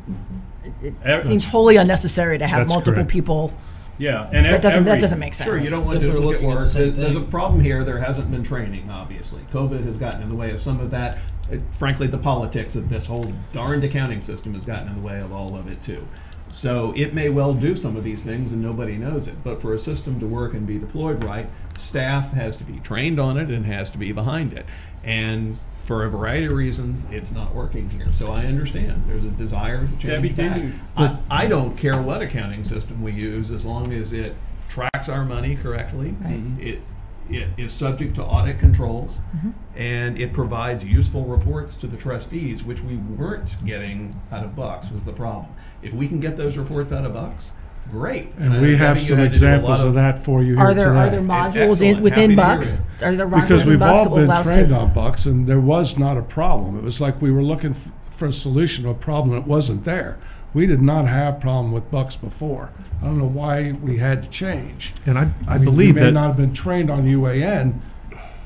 [0.84, 3.10] it- it seems wholly unnecessary to have That's multiple correct.
[3.10, 3.54] people.
[3.98, 5.46] Yeah, and That doesn't, that every- doesn't make sense.
[5.48, 6.70] Sure, you don't want If they're duplicate looking at the work.
[6.72, 7.84] same There- There's a problem here.
[7.84, 9.42] There hasn't been training, obviously.
[9.54, 11.18] COVID has gotten in the way of some of that.
[11.52, 15.20] Uh, Frankly, the politics of this whole darned accounting system has gotten in the way
[15.20, 16.08] of all of it too.
[16.54, 19.44] So it may well do some of these things and nobody knows it.
[19.44, 23.20] But for a system to work and be deployed right, staff has to be trained
[23.20, 24.66] on it and has to be behind it.
[25.04, 28.08] And for a variety of reasons, it's not working here.
[28.14, 29.06] So I understand.
[29.08, 30.62] There's a desire to change did that.
[30.62, 34.36] you- I, I don't care what accounting system we use as long as it
[34.70, 36.16] tracks our money correctly.
[36.22, 36.60] Right.
[36.60, 36.82] It,
[37.30, 39.52] it is subject to audit controls mm-hmm.
[39.76, 44.92] and it provides useful reports to the trustees, which we weren't getting out of Bucks
[44.92, 45.54] was the problem.
[45.82, 47.52] If we can get those reports out of Bucks,
[47.92, 48.34] great.
[48.40, 49.94] I And know we have Debbie, you some had to do a lot examples of
[49.96, 51.32] that for you here Are there, are there today.
[51.34, 51.82] modules Excellent.
[51.82, 52.82] in, Happy within to hear Bucks?
[53.02, 54.72] Are there modules Because within we've Bucks all that will been allow us to- trained
[54.74, 56.78] on Bucks, and there was not a problem.
[56.78, 59.84] It was like we were looking f- for a solution to a problem that wasn't
[59.84, 60.18] there.
[60.54, 62.72] We did not have problem with Bucks before.
[63.02, 64.94] I don't know why we had to change.
[65.06, 66.12] And I, I mean, believe we may that.
[66.14, 67.80] not have been trained on UAN,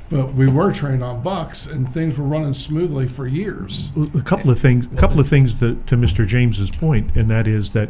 [0.10, 3.90] but we were trained on Bucks, and things were running smoothly for years.
[4.14, 6.28] a couple of things, a couple of things that, to Mr.
[6.28, 7.90] James's point, and that is that,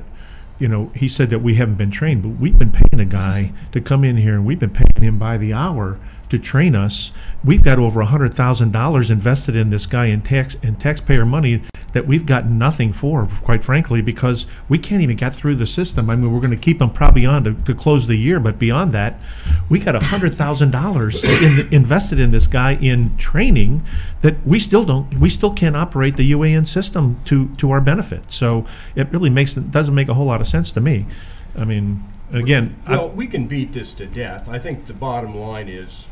[0.59, 3.51] you know, he said that we haven't been trained, but we've been paying a guy
[3.71, 5.99] to come in here, and we've been paying him by the hour
[6.29, 7.11] to train us.
[7.43, 11.25] We've got over a hundred thousand dollars invested in this guy in tax in taxpayer
[11.25, 11.63] money
[11.93, 16.09] that we've got nothing for, quite frankly, because we can't even get through the system.
[16.09, 18.59] I mean, we're going to keep him probably on to, to close the year, but
[18.59, 19.17] beyond that,
[19.69, 23.85] we got a hundred thousand dollars in, invested in this guy in training
[24.21, 28.23] that we still don't, we still can't operate the UAN system to to our benefit.
[28.29, 28.65] So
[28.95, 31.05] it really makes doesn't make a whole lot of sense to me.
[31.57, 32.03] I mean,
[32.33, 34.49] again, I- Well, we can beat this to death.
[34.49, 36.07] I think the bottom line is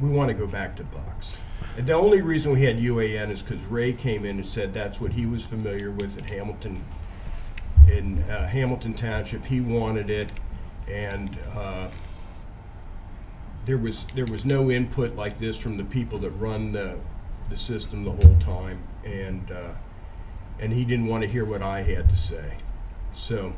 [0.00, 1.38] we want to go back to Bucks.
[1.76, 5.00] And the only reason we had UAN is because Ray came in and said that's
[5.00, 6.84] what he was familiar with at Hamilton,
[7.90, 9.44] in uh, Hamilton Township.
[9.44, 10.32] He wanted it,
[10.88, 11.88] and uh,
[13.66, 16.96] there was there was no input like this from the people that run the
[17.50, 19.72] the system the whole time, and uh,
[20.58, 22.54] and he didn't want to hear what I had to say.
[23.14, 23.52] So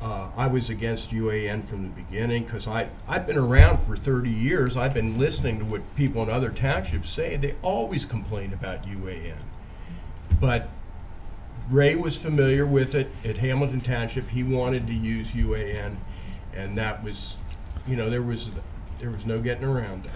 [0.00, 4.30] uh, I was against UAN from the beginning because I I've been around for 30
[4.30, 4.76] years.
[4.76, 7.36] I've been listening to what people in other townships say.
[7.36, 9.38] They always complain about UAN,
[10.40, 10.68] but
[11.70, 14.28] Ray was familiar with it at Hamilton Township.
[14.28, 15.96] He wanted to use UAN,
[16.54, 17.36] and that was,
[17.86, 18.50] you know, there was
[19.00, 20.12] there was no getting around that.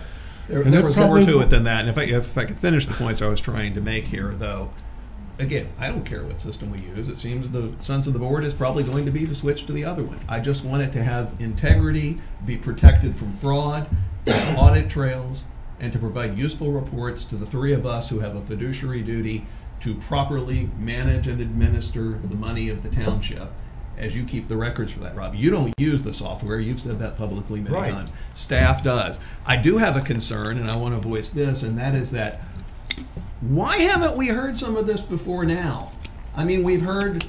[0.49, 1.81] There, And there was more to it than that.
[1.81, 4.35] And if I, if I could finish the points I was trying to make here,
[4.35, 4.71] though,
[5.39, 7.09] again, I don't care what system we use.
[7.09, 9.73] It seems the sense of the board is probably going to be to switch to
[9.73, 10.21] the other one.
[10.29, 13.89] I just want it to have integrity, be protected from fraud,
[14.27, 15.45] audit trails,
[15.81, 19.47] and to provide useful reports to the three of us who have a fiduciary duty
[19.81, 23.51] to properly manage and administer the money of the township.
[23.99, 25.35] As you keep the records for that, Rob.
[25.35, 26.61] You don't use the software.
[26.61, 27.93] You've said that publicly many Right.
[27.93, 28.13] times.
[28.33, 29.19] Staff does.
[29.45, 32.41] I do have a concern, and I want to voice this, and that is that
[33.43, 35.93] Why haven't we heard some of this before now?
[36.37, 37.27] I mean, we've heard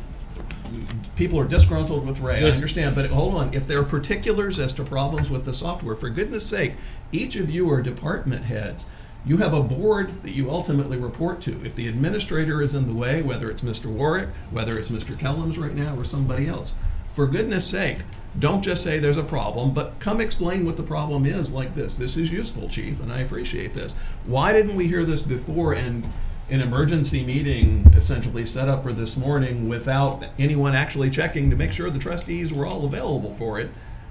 [1.15, 2.45] people are disgruntled with Ray.
[2.45, 3.53] I understand, but hold on.
[3.53, 6.73] If there are particulars as to problems with the software, for goodness sake,
[7.11, 8.85] each of you are department heads.
[9.25, 11.65] You have a board that you ultimately report to.
[11.65, 13.85] If the administrator is in the way, whether it's Mr.
[13.85, 15.17] Warwick, whether it's Mr.
[15.17, 16.73] Kellums right now, or somebody else,
[17.13, 17.99] for goodness sake,
[18.39, 21.93] don't just say there's a problem, but come explain what the problem is like this.
[21.95, 23.93] This is useful, Chief, and I appreciate this.
[24.25, 26.11] Why didn't we hear this before and
[26.49, 31.71] an emergency meeting essentially set up for this morning without anyone actually checking to make
[31.71, 33.69] sure the trustees were all available for it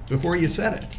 [0.08, 0.96] before you said it?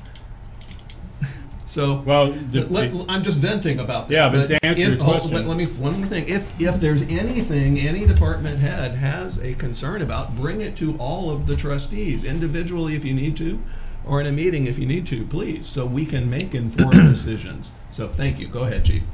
[1.73, 4.13] So, Well, the- let- let- I'm just venting about this.
[4.13, 6.25] Yeah, but to answer if- your question- Let let me, one more thing.
[6.27, 11.31] If, if there's anything any department head has a concern about, bring it to all
[11.31, 13.59] of the trustees, individually if you need to,
[14.05, 17.71] or in a meeting if you need to, please, so we can make informed decisions.
[17.91, 18.47] So, thank you.
[18.47, 19.05] Go ahead, chief.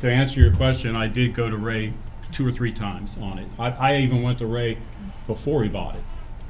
[0.00, 1.92] To answer your question, I did go to Ray
[2.32, 3.46] two or three times on it.
[3.56, 4.78] I, I even went to Ray
[5.28, 6.02] before he bought it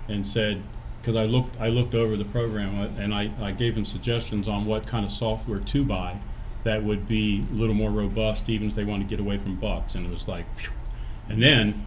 [0.09, 0.62] and said,
[1.05, 4.48] because I looked, I looked over the program uh, and I, I gave him suggestions
[4.48, 6.16] on what kind of software to buy
[6.62, 9.57] that would be a little more robust, even if they want to get away from
[9.57, 10.70] bucks And it was like, phew.
[11.28, 11.84] and then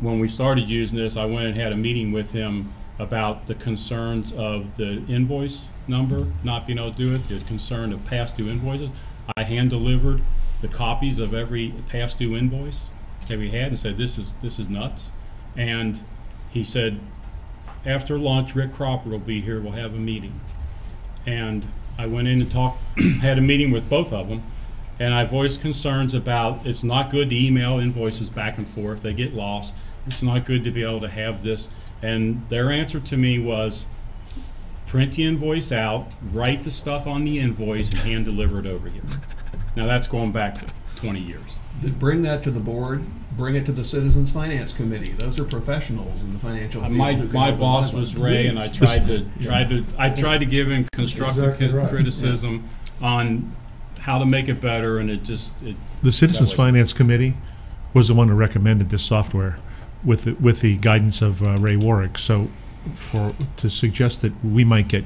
[0.00, 3.56] when we started using this, I went and had a meeting with him about the
[3.56, 8.38] concerns of the invoice number not being able to do it, the concern of past
[8.38, 8.88] due invoices.
[9.36, 10.22] I hand delivered
[10.62, 12.88] the copies of every past due invoice
[13.28, 15.10] that we had and said, this is, this is nuts.
[15.56, 16.02] And
[16.50, 17.00] he said,
[17.86, 20.40] after lunch, Rick Cropper will be here, we'll have a meeting.
[21.24, 21.66] And
[21.98, 22.82] I went in and talked,
[23.20, 24.42] had a meeting with both of them,
[24.98, 29.12] and I voiced concerns about, it's not good to email invoices back and forth, they
[29.12, 29.72] get lost.
[30.06, 31.68] It's not good to be able to have this.
[32.02, 33.86] And their answer to me was,
[34.86, 38.88] print the invoice out, write the stuff on the invoice, and hand deliver it over
[38.88, 39.02] here.
[39.74, 40.64] Now, that's going back
[40.96, 41.56] twenty years.
[41.82, 43.04] Then Bring that to the board,
[43.36, 45.12] bring it to the Citizens Finance Committee.
[45.12, 46.98] Those are professionals in the financial Uh, field.
[46.98, 48.14] My, who can my open boss minds.
[48.14, 51.68] was Ray, and I tried to, tried to, I tried to give him constructive exactly
[51.68, 51.88] right, yeah.
[51.90, 52.68] criticism
[53.02, 53.54] on
[53.98, 55.76] how to make it better, and it just, it.
[56.02, 57.36] The Citizens that was- Finance Committee
[57.92, 59.58] was the one who recommended this software
[60.04, 62.18] with, the- with the guidance of uh, Ray Warwick.
[62.18, 62.48] So
[62.94, 65.04] for, to suggest that we might get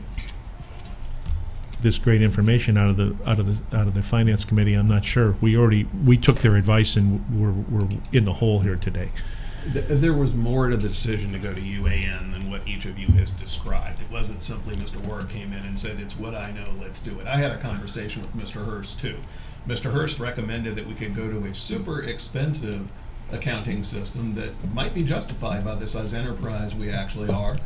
[1.82, 4.88] this great information out of the, out of the, out of the Finance Committee, I'm
[4.88, 5.36] not sure.
[5.40, 9.10] We already, we took their advice and we're, we're in the hole here today.
[9.72, 12.98] Th- There was more to the decision to go to UAN than what each of
[12.98, 14.00] you has described.
[14.00, 14.96] It wasn't simply Mr.
[15.06, 17.26] Ward came in and said, it's what I know, let's do it.
[17.26, 18.64] I had a conversation with Mr.
[18.64, 19.18] Hurst too.
[19.68, 19.92] Mr.
[19.92, 22.90] Hurst recommended that we could go to a super expensive
[23.30, 27.58] accounting system that might be justified by the size enterprise we actually are,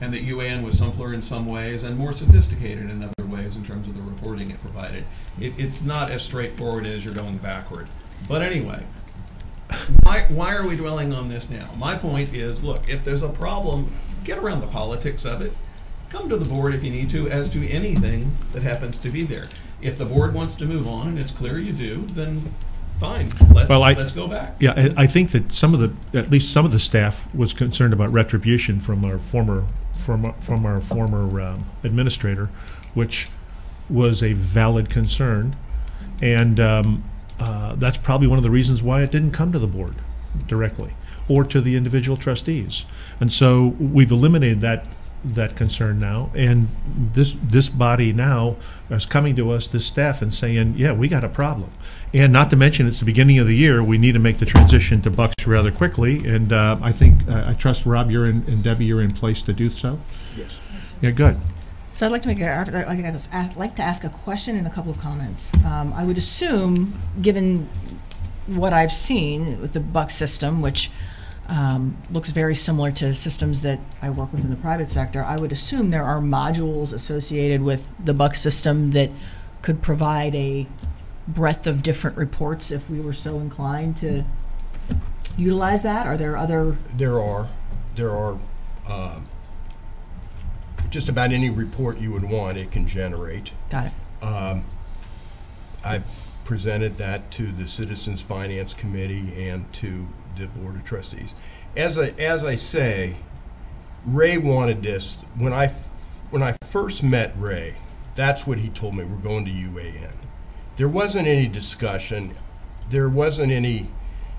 [0.00, 3.64] and that UAN was simpler in some ways and more sophisticated in other ways in
[3.64, 5.04] terms of the reporting it provided.
[5.40, 7.88] It, it's not as straightforward as you're going backward.
[8.28, 8.84] But anyway,
[10.02, 11.72] why, why are we dwelling on this now?
[11.76, 13.92] My point is, look, if there's a problem,
[14.24, 15.52] get around the politics of it.
[16.08, 19.24] Come to the board if you need to, as to anything that happens to be
[19.24, 19.48] there.
[19.82, 22.54] If the board wants to move on, and it's clear you do, then
[23.00, 24.54] fine, let's, Well, I- let's go back.
[24.60, 27.52] Yeah, I, I think that some of the, at least some of the staff was
[27.52, 29.64] concerned about retribution from our former,
[30.04, 32.50] from, from our former um, administrator,
[32.94, 33.28] which
[33.88, 35.56] was a valid concern.
[36.22, 37.04] And um,
[37.38, 39.96] uh, that's probably one of the reasons why it didn't come to the board
[40.46, 40.94] directly,
[41.28, 42.84] or to the individual trustees.
[43.20, 44.86] And so we've eliminated that,
[45.24, 46.68] that concern now, and
[47.14, 48.56] this, this body now
[48.90, 51.70] is coming to us, this staff, and saying, yeah, we got a problem.
[52.14, 54.46] And not to mention, it's the beginning of the year, we need to make the
[54.46, 58.44] transition to Bucks rather quickly, and uh, I think, uh, I trust, Rob, you're in,
[58.46, 59.98] and Debbie, you're in place to do so?
[60.36, 60.58] Yes.
[61.02, 61.38] Yeah, good.
[61.96, 64.92] So I'd like to make a, I'd like to ask- a question and a couple
[64.92, 65.50] of comments.
[65.64, 67.70] Um, I would assume, given
[68.46, 70.90] what I've seen with the Buck system, which
[71.46, 75.36] um, looks very similar to systems that I work with in the private sector, I
[75.36, 79.10] would assume there are modules associated with the Buck system that
[79.62, 80.66] could provide a
[81.26, 84.22] breadth of different reports if we were so inclined to
[85.38, 86.06] utilize that.
[86.06, 86.76] Are there other?
[86.94, 87.48] There are,
[87.94, 88.38] there are,
[88.86, 89.26] um,
[90.96, 93.52] just about any report you would want, it can generate.
[93.68, 93.92] Got it.
[94.22, 94.64] Um,
[95.84, 96.04] I've
[96.46, 101.34] presented that to the Citizens Finance Committee and to the Board of Trustees.
[101.76, 103.14] As I, as I say,
[104.06, 105.68] Ray wanted this, when I,
[106.30, 107.74] when I first met Ray,
[108.14, 110.12] that's what he told me, we're going to UAN.
[110.78, 112.34] There wasn't any discussion,
[112.88, 113.90] there wasn't any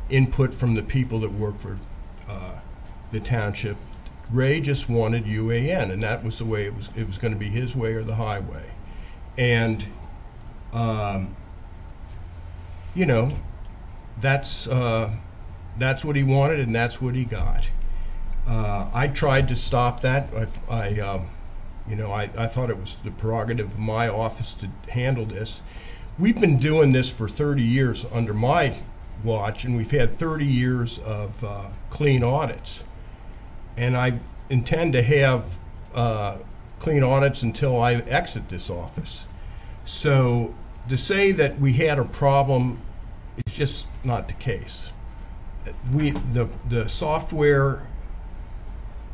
[0.09, 1.77] input from the people that work for
[2.27, 2.55] uh,
[3.11, 3.77] the township.
[4.31, 7.49] Ray just wanted UAN, and that was the way it was, it was gonna be
[7.49, 8.65] his way or the highway.
[9.37, 9.85] And,
[10.73, 11.35] um,
[12.93, 13.29] you know,
[14.19, 15.11] that's, uh,
[15.77, 17.67] that's what he wanted and that's what he got.
[18.47, 20.29] Uh, I tried to stop that.
[20.69, 21.27] I, I, um,
[21.87, 25.61] you know, I, I thought it was the prerogative of my office to handle this.
[26.17, 28.79] We've been doing this for 30 years under my
[29.23, 32.83] watch, and we've had 30 years of uh, clean audits.
[33.77, 34.19] And I
[34.49, 35.45] intend to have
[35.93, 36.37] uh,
[36.79, 39.23] clean audits until I exit this office.
[39.85, 40.53] So
[40.89, 42.81] to say that we had a problem
[43.45, 44.89] is just not the case.
[45.93, 47.87] We, the, the software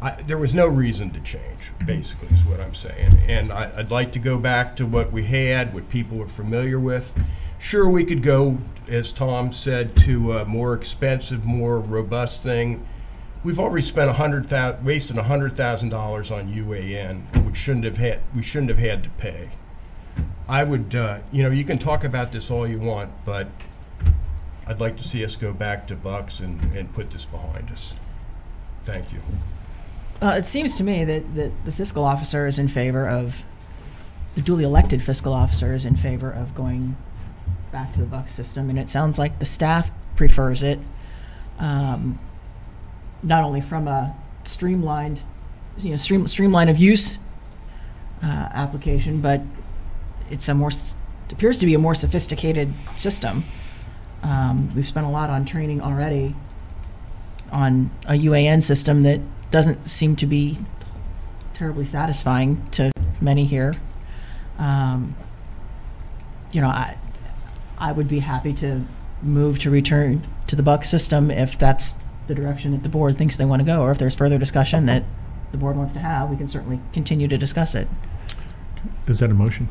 [0.03, 3.21] I, there was no reason to change, basically, is what I'm saying.
[3.25, 6.77] And I, I'd like to go back to what we had, what people were familiar
[6.77, 7.13] with.
[7.57, 8.57] Sure, we could go,
[8.89, 12.85] as Tom said, to a more expensive, more robust thing.
[13.43, 17.85] We've already spent a hundred thou, wasted a hundred thousand dollars on UAN, which shouldn't
[17.85, 19.49] have had, we shouldn't have had to pay.
[20.47, 23.47] I would, uh, you know, you can talk about this all you want, but
[24.65, 27.93] I'd like to see us go back to Bucks and, and put this behind us.
[28.85, 29.19] Thank you.
[30.21, 33.43] Uh, it seems to me that, that the fiscal officer is in favor of,
[34.35, 36.95] the duly elected fiscal officer is in favor of going
[37.71, 40.79] back to the buck system, and it sounds like the staff prefers it.
[41.59, 42.19] Um,
[43.23, 44.15] not only from a
[44.45, 45.21] streamlined,
[45.77, 47.13] you know, stream, streamline of use
[48.21, 49.41] uh, application, but
[50.29, 53.43] it's a more, it appears to be a more sophisticated system.
[54.21, 56.35] Um, we've spent a lot on training already
[57.51, 59.19] on a UAN system that
[59.51, 60.57] doesn't seem to be
[61.53, 63.73] terribly satisfying to many here.
[64.57, 65.15] Um,
[66.51, 66.97] you know, I
[67.77, 68.85] I would be happy to
[69.21, 71.95] move to return to the buck system if that's
[72.27, 74.85] the direction that the board thinks they want to go, or if there's further discussion
[74.85, 75.03] that
[75.51, 77.87] the board wants to have, we can certainly continue to discuss it.
[79.07, 79.69] Is that a motion?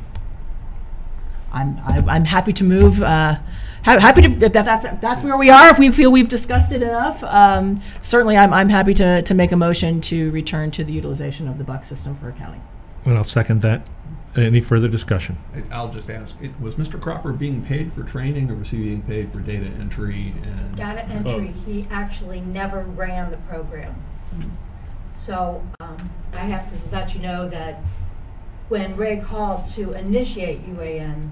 [1.53, 3.03] I'm I, I'm happy to move.
[3.03, 3.38] Uh,
[3.84, 5.68] ha- happy to if that, that's if that's where we are.
[5.68, 9.53] If we feel we've discussed it enough, um, certainly I'm I'm happy to to make
[9.53, 12.62] a motion to return to the utilization of the buck system for accounting.
[13.05, 13.86] And I'll second that.
[14.34, 15.36] Any further discussion?
[15.54, 16.98] I- I'll just ask, it- was Mr.
[16.98, 20.74] Cropper being paid for training or was he being paid for data entry and?
[20.74, 23.94] Data entry, he actually never ran the program.
[25.14, 27.80] So, um, I have to let you know that
[28.68, 31.30] when Ray called to initiate UAN,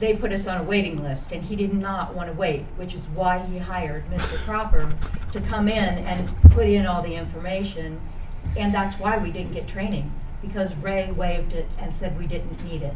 [0.00, 2.94] they put us on a waiting list, and he did not want to wait, which
[2.94, 4.44] is why he hired Mr.
[4.44, 4.92] Cropper
[5.30, 8.00] to come in and put in all the information.
[8.56, 10.12] And that's why we didn't get training,
[10.46, 12.94] because Ray waived it and said we didn't need it.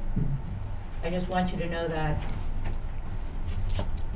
[1.05, 2.19] I just want you to know that,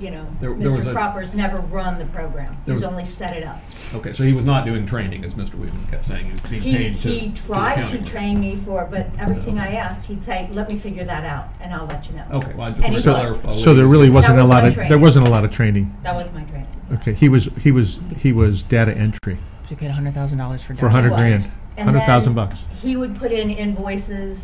[0.01, 0.91] you know, There- there was Mr.
[0.91, 2.57] a- Cropper's never run the program.
[2.67, 3.61] There He's was- only set it up.
[3.95, 5.51] Okay, so he was not doing training, as Mr.
[5.53, 7.09] Weidman kept saying, he was being He, paid to.
[7.09, 8.05] he do tried to accounting.
[8.05, 11.73] train me for, but everything I asked, he'd say, let me figure that out, and
[11.73, 12.25] I'll let you know.
[12.33, 13.17] Okay, well, I just And wanted he to would.
[13.43, 13.57] clarify.
[13.63, 15.01] So there really wasn't a was lot my of, there training.
[15.03, 15.95] wasn't a lot of training.
[16.03, 16.67] That was my training.
[16.95, 20.63] Okay, he was, he was, he was data entry So you paid hundred thousand dollars
[20.63, 20.91] for for a data.
[20.91, 21.21] hundred was.
[21.21, 21.45] grand,
[21.77, 22.61] And hundred thousand then bucks.
[22.81, 24.39] He would put in invoices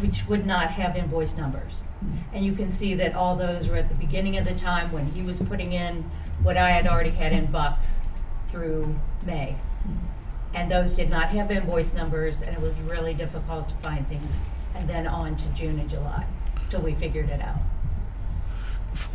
[0.00, 1.72] which would not have invoice numbers.
[2.00, 2.16] Hmm.
[2.34, 5.06] And you can see that all those were at the beginning of the time when
[5.12, 6.10] he was putting in
[6.42, 7.86] what I had already had in bucks
[8.50, 8.94] through
[9.24, 9.56] May.
[9.84, 9.96] Hmm.
[10.54, 14.32] And those did not have invoice numbers, and it was really difficult to find things.
[14.74, 16.26] And then on to June and July,
[16.70, 17.58] till we figured it out.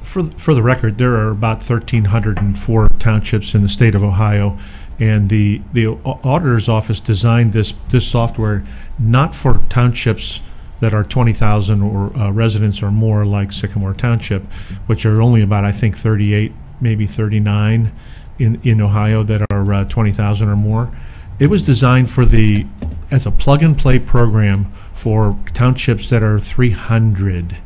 [0.03, 4.59] For, for the record, there are about 1,304 townships in the state of Ohio,
[5.01, 8.63] and the, the auditor's office designed this, this software
[8.99, 10.39] not for townships
[10.79, 14.43] that are 20,000 or uh, residents or more, like Sycamore Township,
[14.85, 17.91] which are only about, I think, 38, maybe 39
[18.37, 20.95] in, in Ohio that are uh, 20,000 or more.
[21.39, 22.67] It was designed for the,
[23.09, 27.57] as a plug-and-play program for townships that are 300,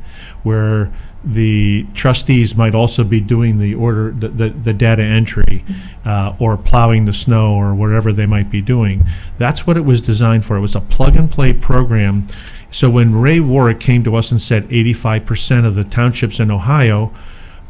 [0.43, 0.93] where
[1.25, 5.65] the trustees might also be doing the order, the, the, the data entry,
[6.05, 9.03] uh, or plowing the snow, or whatever they might be doing.
[9.39, 10.55] That's what it was designed for.
[10.55, 12.27] It was a plug-and-play program.
[12.71, 17.11] So when Ray Warwick came to us and said 85% of the townships in Ohio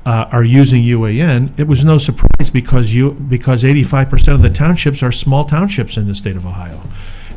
[0.05, 5.01] uh, are using UAN, it was no surprise because you because 85% of the townships
[5.01, 6.83] are small townships in the state of Ohio,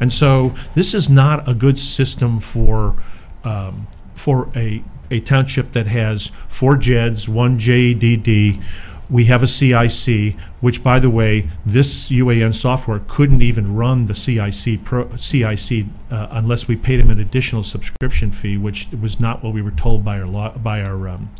[0.00, 3.02] and so this is not a good system for
[3.42, 8.62] um, for a a township that has four JEDs, one JEDD.
[9.11, 14.14] We have a CIC, which, by the way, this UAN software couldn't even run the
[14.14, 19.42] CIC pro, CIC uh, unless we paid them an additional subscription fee, which was not
[19.42, 21.30] what we were told by our law, by our um,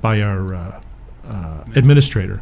[0.00, 0.80] by our uh,
[1.28, 2.40] uh, administrator.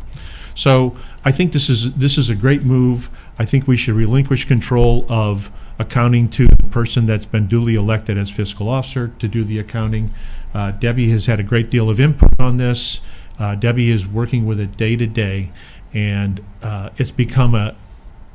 [0.55, 3.11] So I think this is this is a great move.
[3.39, 8.19] I think we should relinquish control of accounting to the person that's been duly elected
[8.19, 10.13] as fiscal officer to do the accounting.
[10.55, 13.01] Uh, Debbie has had a great deal of input on this.
[13.39, 15.51] Uh, Debbie is working with it day to day,
[15.95, 17.77] and uh, it's become a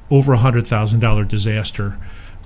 [0.09, 1.97] over a hundred thousand dollar disaster.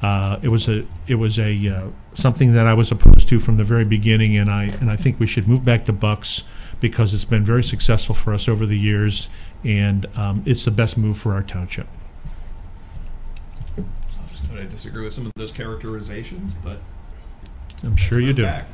[0.02, 3.58] Uh, it was a it was a uh, something that I was opposed to from
[3.58, 6.44] the very beginning, and I and I think we should move back to Bucks
[6.80, 9.28] because it's been very successful for us over the years,
[9.64, 11.88] and um, it's the best move for our township.
[14.54, 16.80] I disagree with some of those characterizations, but.
[17.82, 18.44] I'm sure you do.
[18.44, 18.66] back.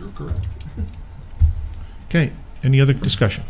[0.00, 0.48] You- You're correct.
[2.08, 2.32] Okay.
[2.62, 3.44] Any other discussion?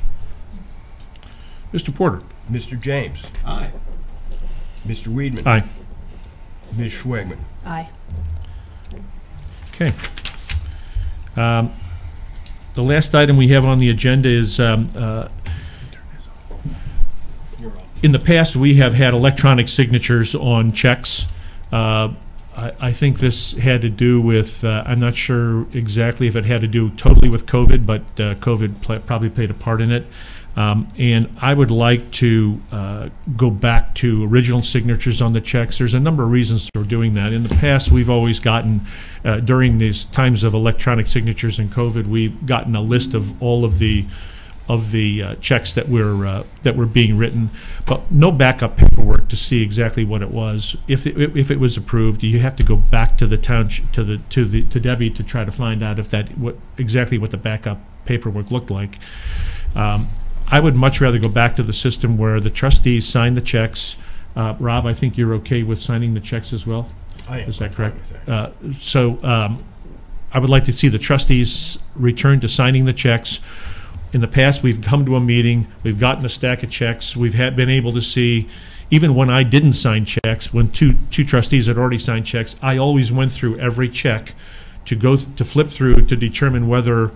[1.73, 1.95] Mr.
[1.95, 2.21] Porter.
[2.51, 2.81] Mr.
[2.81, 3.71] James, Aye.
[4.87, 5.09] Mr.
[5.09, 5.47] Weidman.
[5.47, 5.63] Aye.
[6.77, 6.93] Ms.
[6.93, 7.39] Schwegman.
[7.65, 7.89] Aye.
[9.75, 9.93] Okay.
[11.37, 11.73] Um,
[12.75, 15.27] The last item we have on the agenda is, um, uh,
[18.03, 21.27] in the past, we have had electronic signatures on checks.
[21.73, 22.11] Uh,
[22.57, 26.61] I think this had to do with, uh, I'm not sure exactly if it had
[26.61, 30.07] to do totally with COVID, but uh, COVID pla- probably played a part in it.
[30.57, 35.79] Um, And I would like to uh, go back to original signatures on the checks.
[35.79, 37.33] There's a number of reasons for doing that.
[37.33, 38.85] In the past, we've always gotten,
[39.25, 43.65] uh, during these times of electronic signatures and COVID, we've gotten a list of all
[43.65, 44.05] of the,
[44.71, 47.51] of the uh, checks that were, uh, that were being written,
[47.87, 50.77] but no backup paperwork to see exactly what it was.
[50.87, 54.05] If, it- if it was approved, you have to go back to the town, to
[54.05, 57.33] the, to the, to Debbie to try to find out if that, what, exactly what
[57.33, 58.99] the backup paperwork looked like.
[59.75, 60.09] Um,
[60.47, 63.97] I would much rather go back to the system where the trustees sign the checks.
[64.37, 66.89] Uh, Rob, I think you're okay with signing the checks as well?
[67.29, 67.49] I am.
[67.51, 67.99] Is that I'm fine correct?
[68.13, 68.33] with that.
[68.33, 68.51] Uh,
[68.81, 69.65] So um,
[70.33, 73.41] I would like to see the trustees return to signing the checks.
[74.13, 77.35] In the past, we've come to a meeting, we've gotten a stack of checks, we've
[77.35, 78.49] had, been able to see,
[78.91, 82.77] even when I didn't sign checks, when two, two trustees had already signed checks, I
[82.77, 84.35] always went through every check
[84.87, 87.13] to go, th- to flip through to determine whether,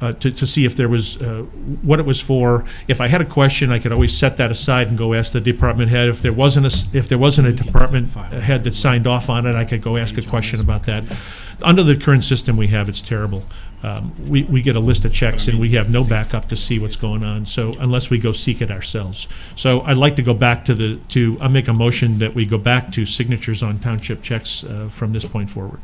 [0.00, 1.42] uh, to, to see if there was, uh,
[1.82, 2.64] what it was for.
[2.86, 5.40] If I had a question, I could always set that aside and go ask the
[5.40, 6.08] department head.
[6.08, 9.56] If there wasn't a, if there wasn't a department head that signed off on it,
[9.56, 11.02] I could go ask a question about that.
[11.62, 13.44] Under the current system we have, it's terrible.
[13.82, 16.78] Um, We, we get a list of checks and we have no backup to see
[16.78, 19.28] what's going on, so unless we go seek it ourselves.
[19.54, 22.46] So I'd like to go back to the, to, I make a motion that we
[22.46, 25.80] go back to signatures on township checks uh, from this point forward.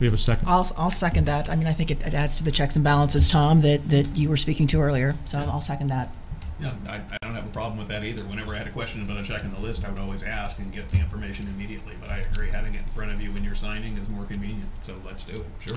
[0.00, 0.48] We have a second?
[0.48, 1.50] I'll, I'll second that.
[1.50, 4.16] I mean, I think it it adds to the checks and balances, Tom, that, that
[4.16, 6.14] you were speaking to earlier, so I'll second that.
[6.58, 8.24] Yeah, I, I don't have a problem with that either.
[8.24, 10.58] Whenever I had a question about a check in the list, I would always ask
[10.58, 11.94] and get the information immediately.
[12.00, 14.70] But I agree, having it in front of you when you're signing is more convenient,
[14.82, 15.76] so let's do it, sure.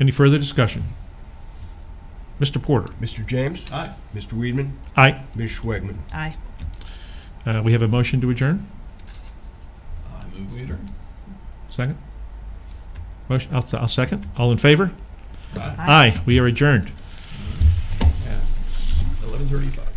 [0.00, 0.84] Any further discussion?
[2.40, 2.60] Mr.
[2.60, 2.92] Porter?
[3.00, 3.24] Mr.
[3.24, 3.94] James, Aye.
[4.14, 4.32] Mr.
[4.32, 5.22] Weidman, Aye.
[5.36, 5.50] Ms.
[5.52, 5.98] Schwegman.
[6.12, 6.34] Aye.
[7.46, 8.66] Uh, We have a motion to adjourn?
[10.12, 10.88] I move we adjourn.
[11.70, 11.96] Second?
[13.28, 14.26] Motion, I'll, I'll second.
[14.36, 14.90] All in favor?
[15.56, 15.74] Aye.
[15.78, 16.90] Aye, we are adjourned.
[19.22, 19.88] Eleven thirty-five.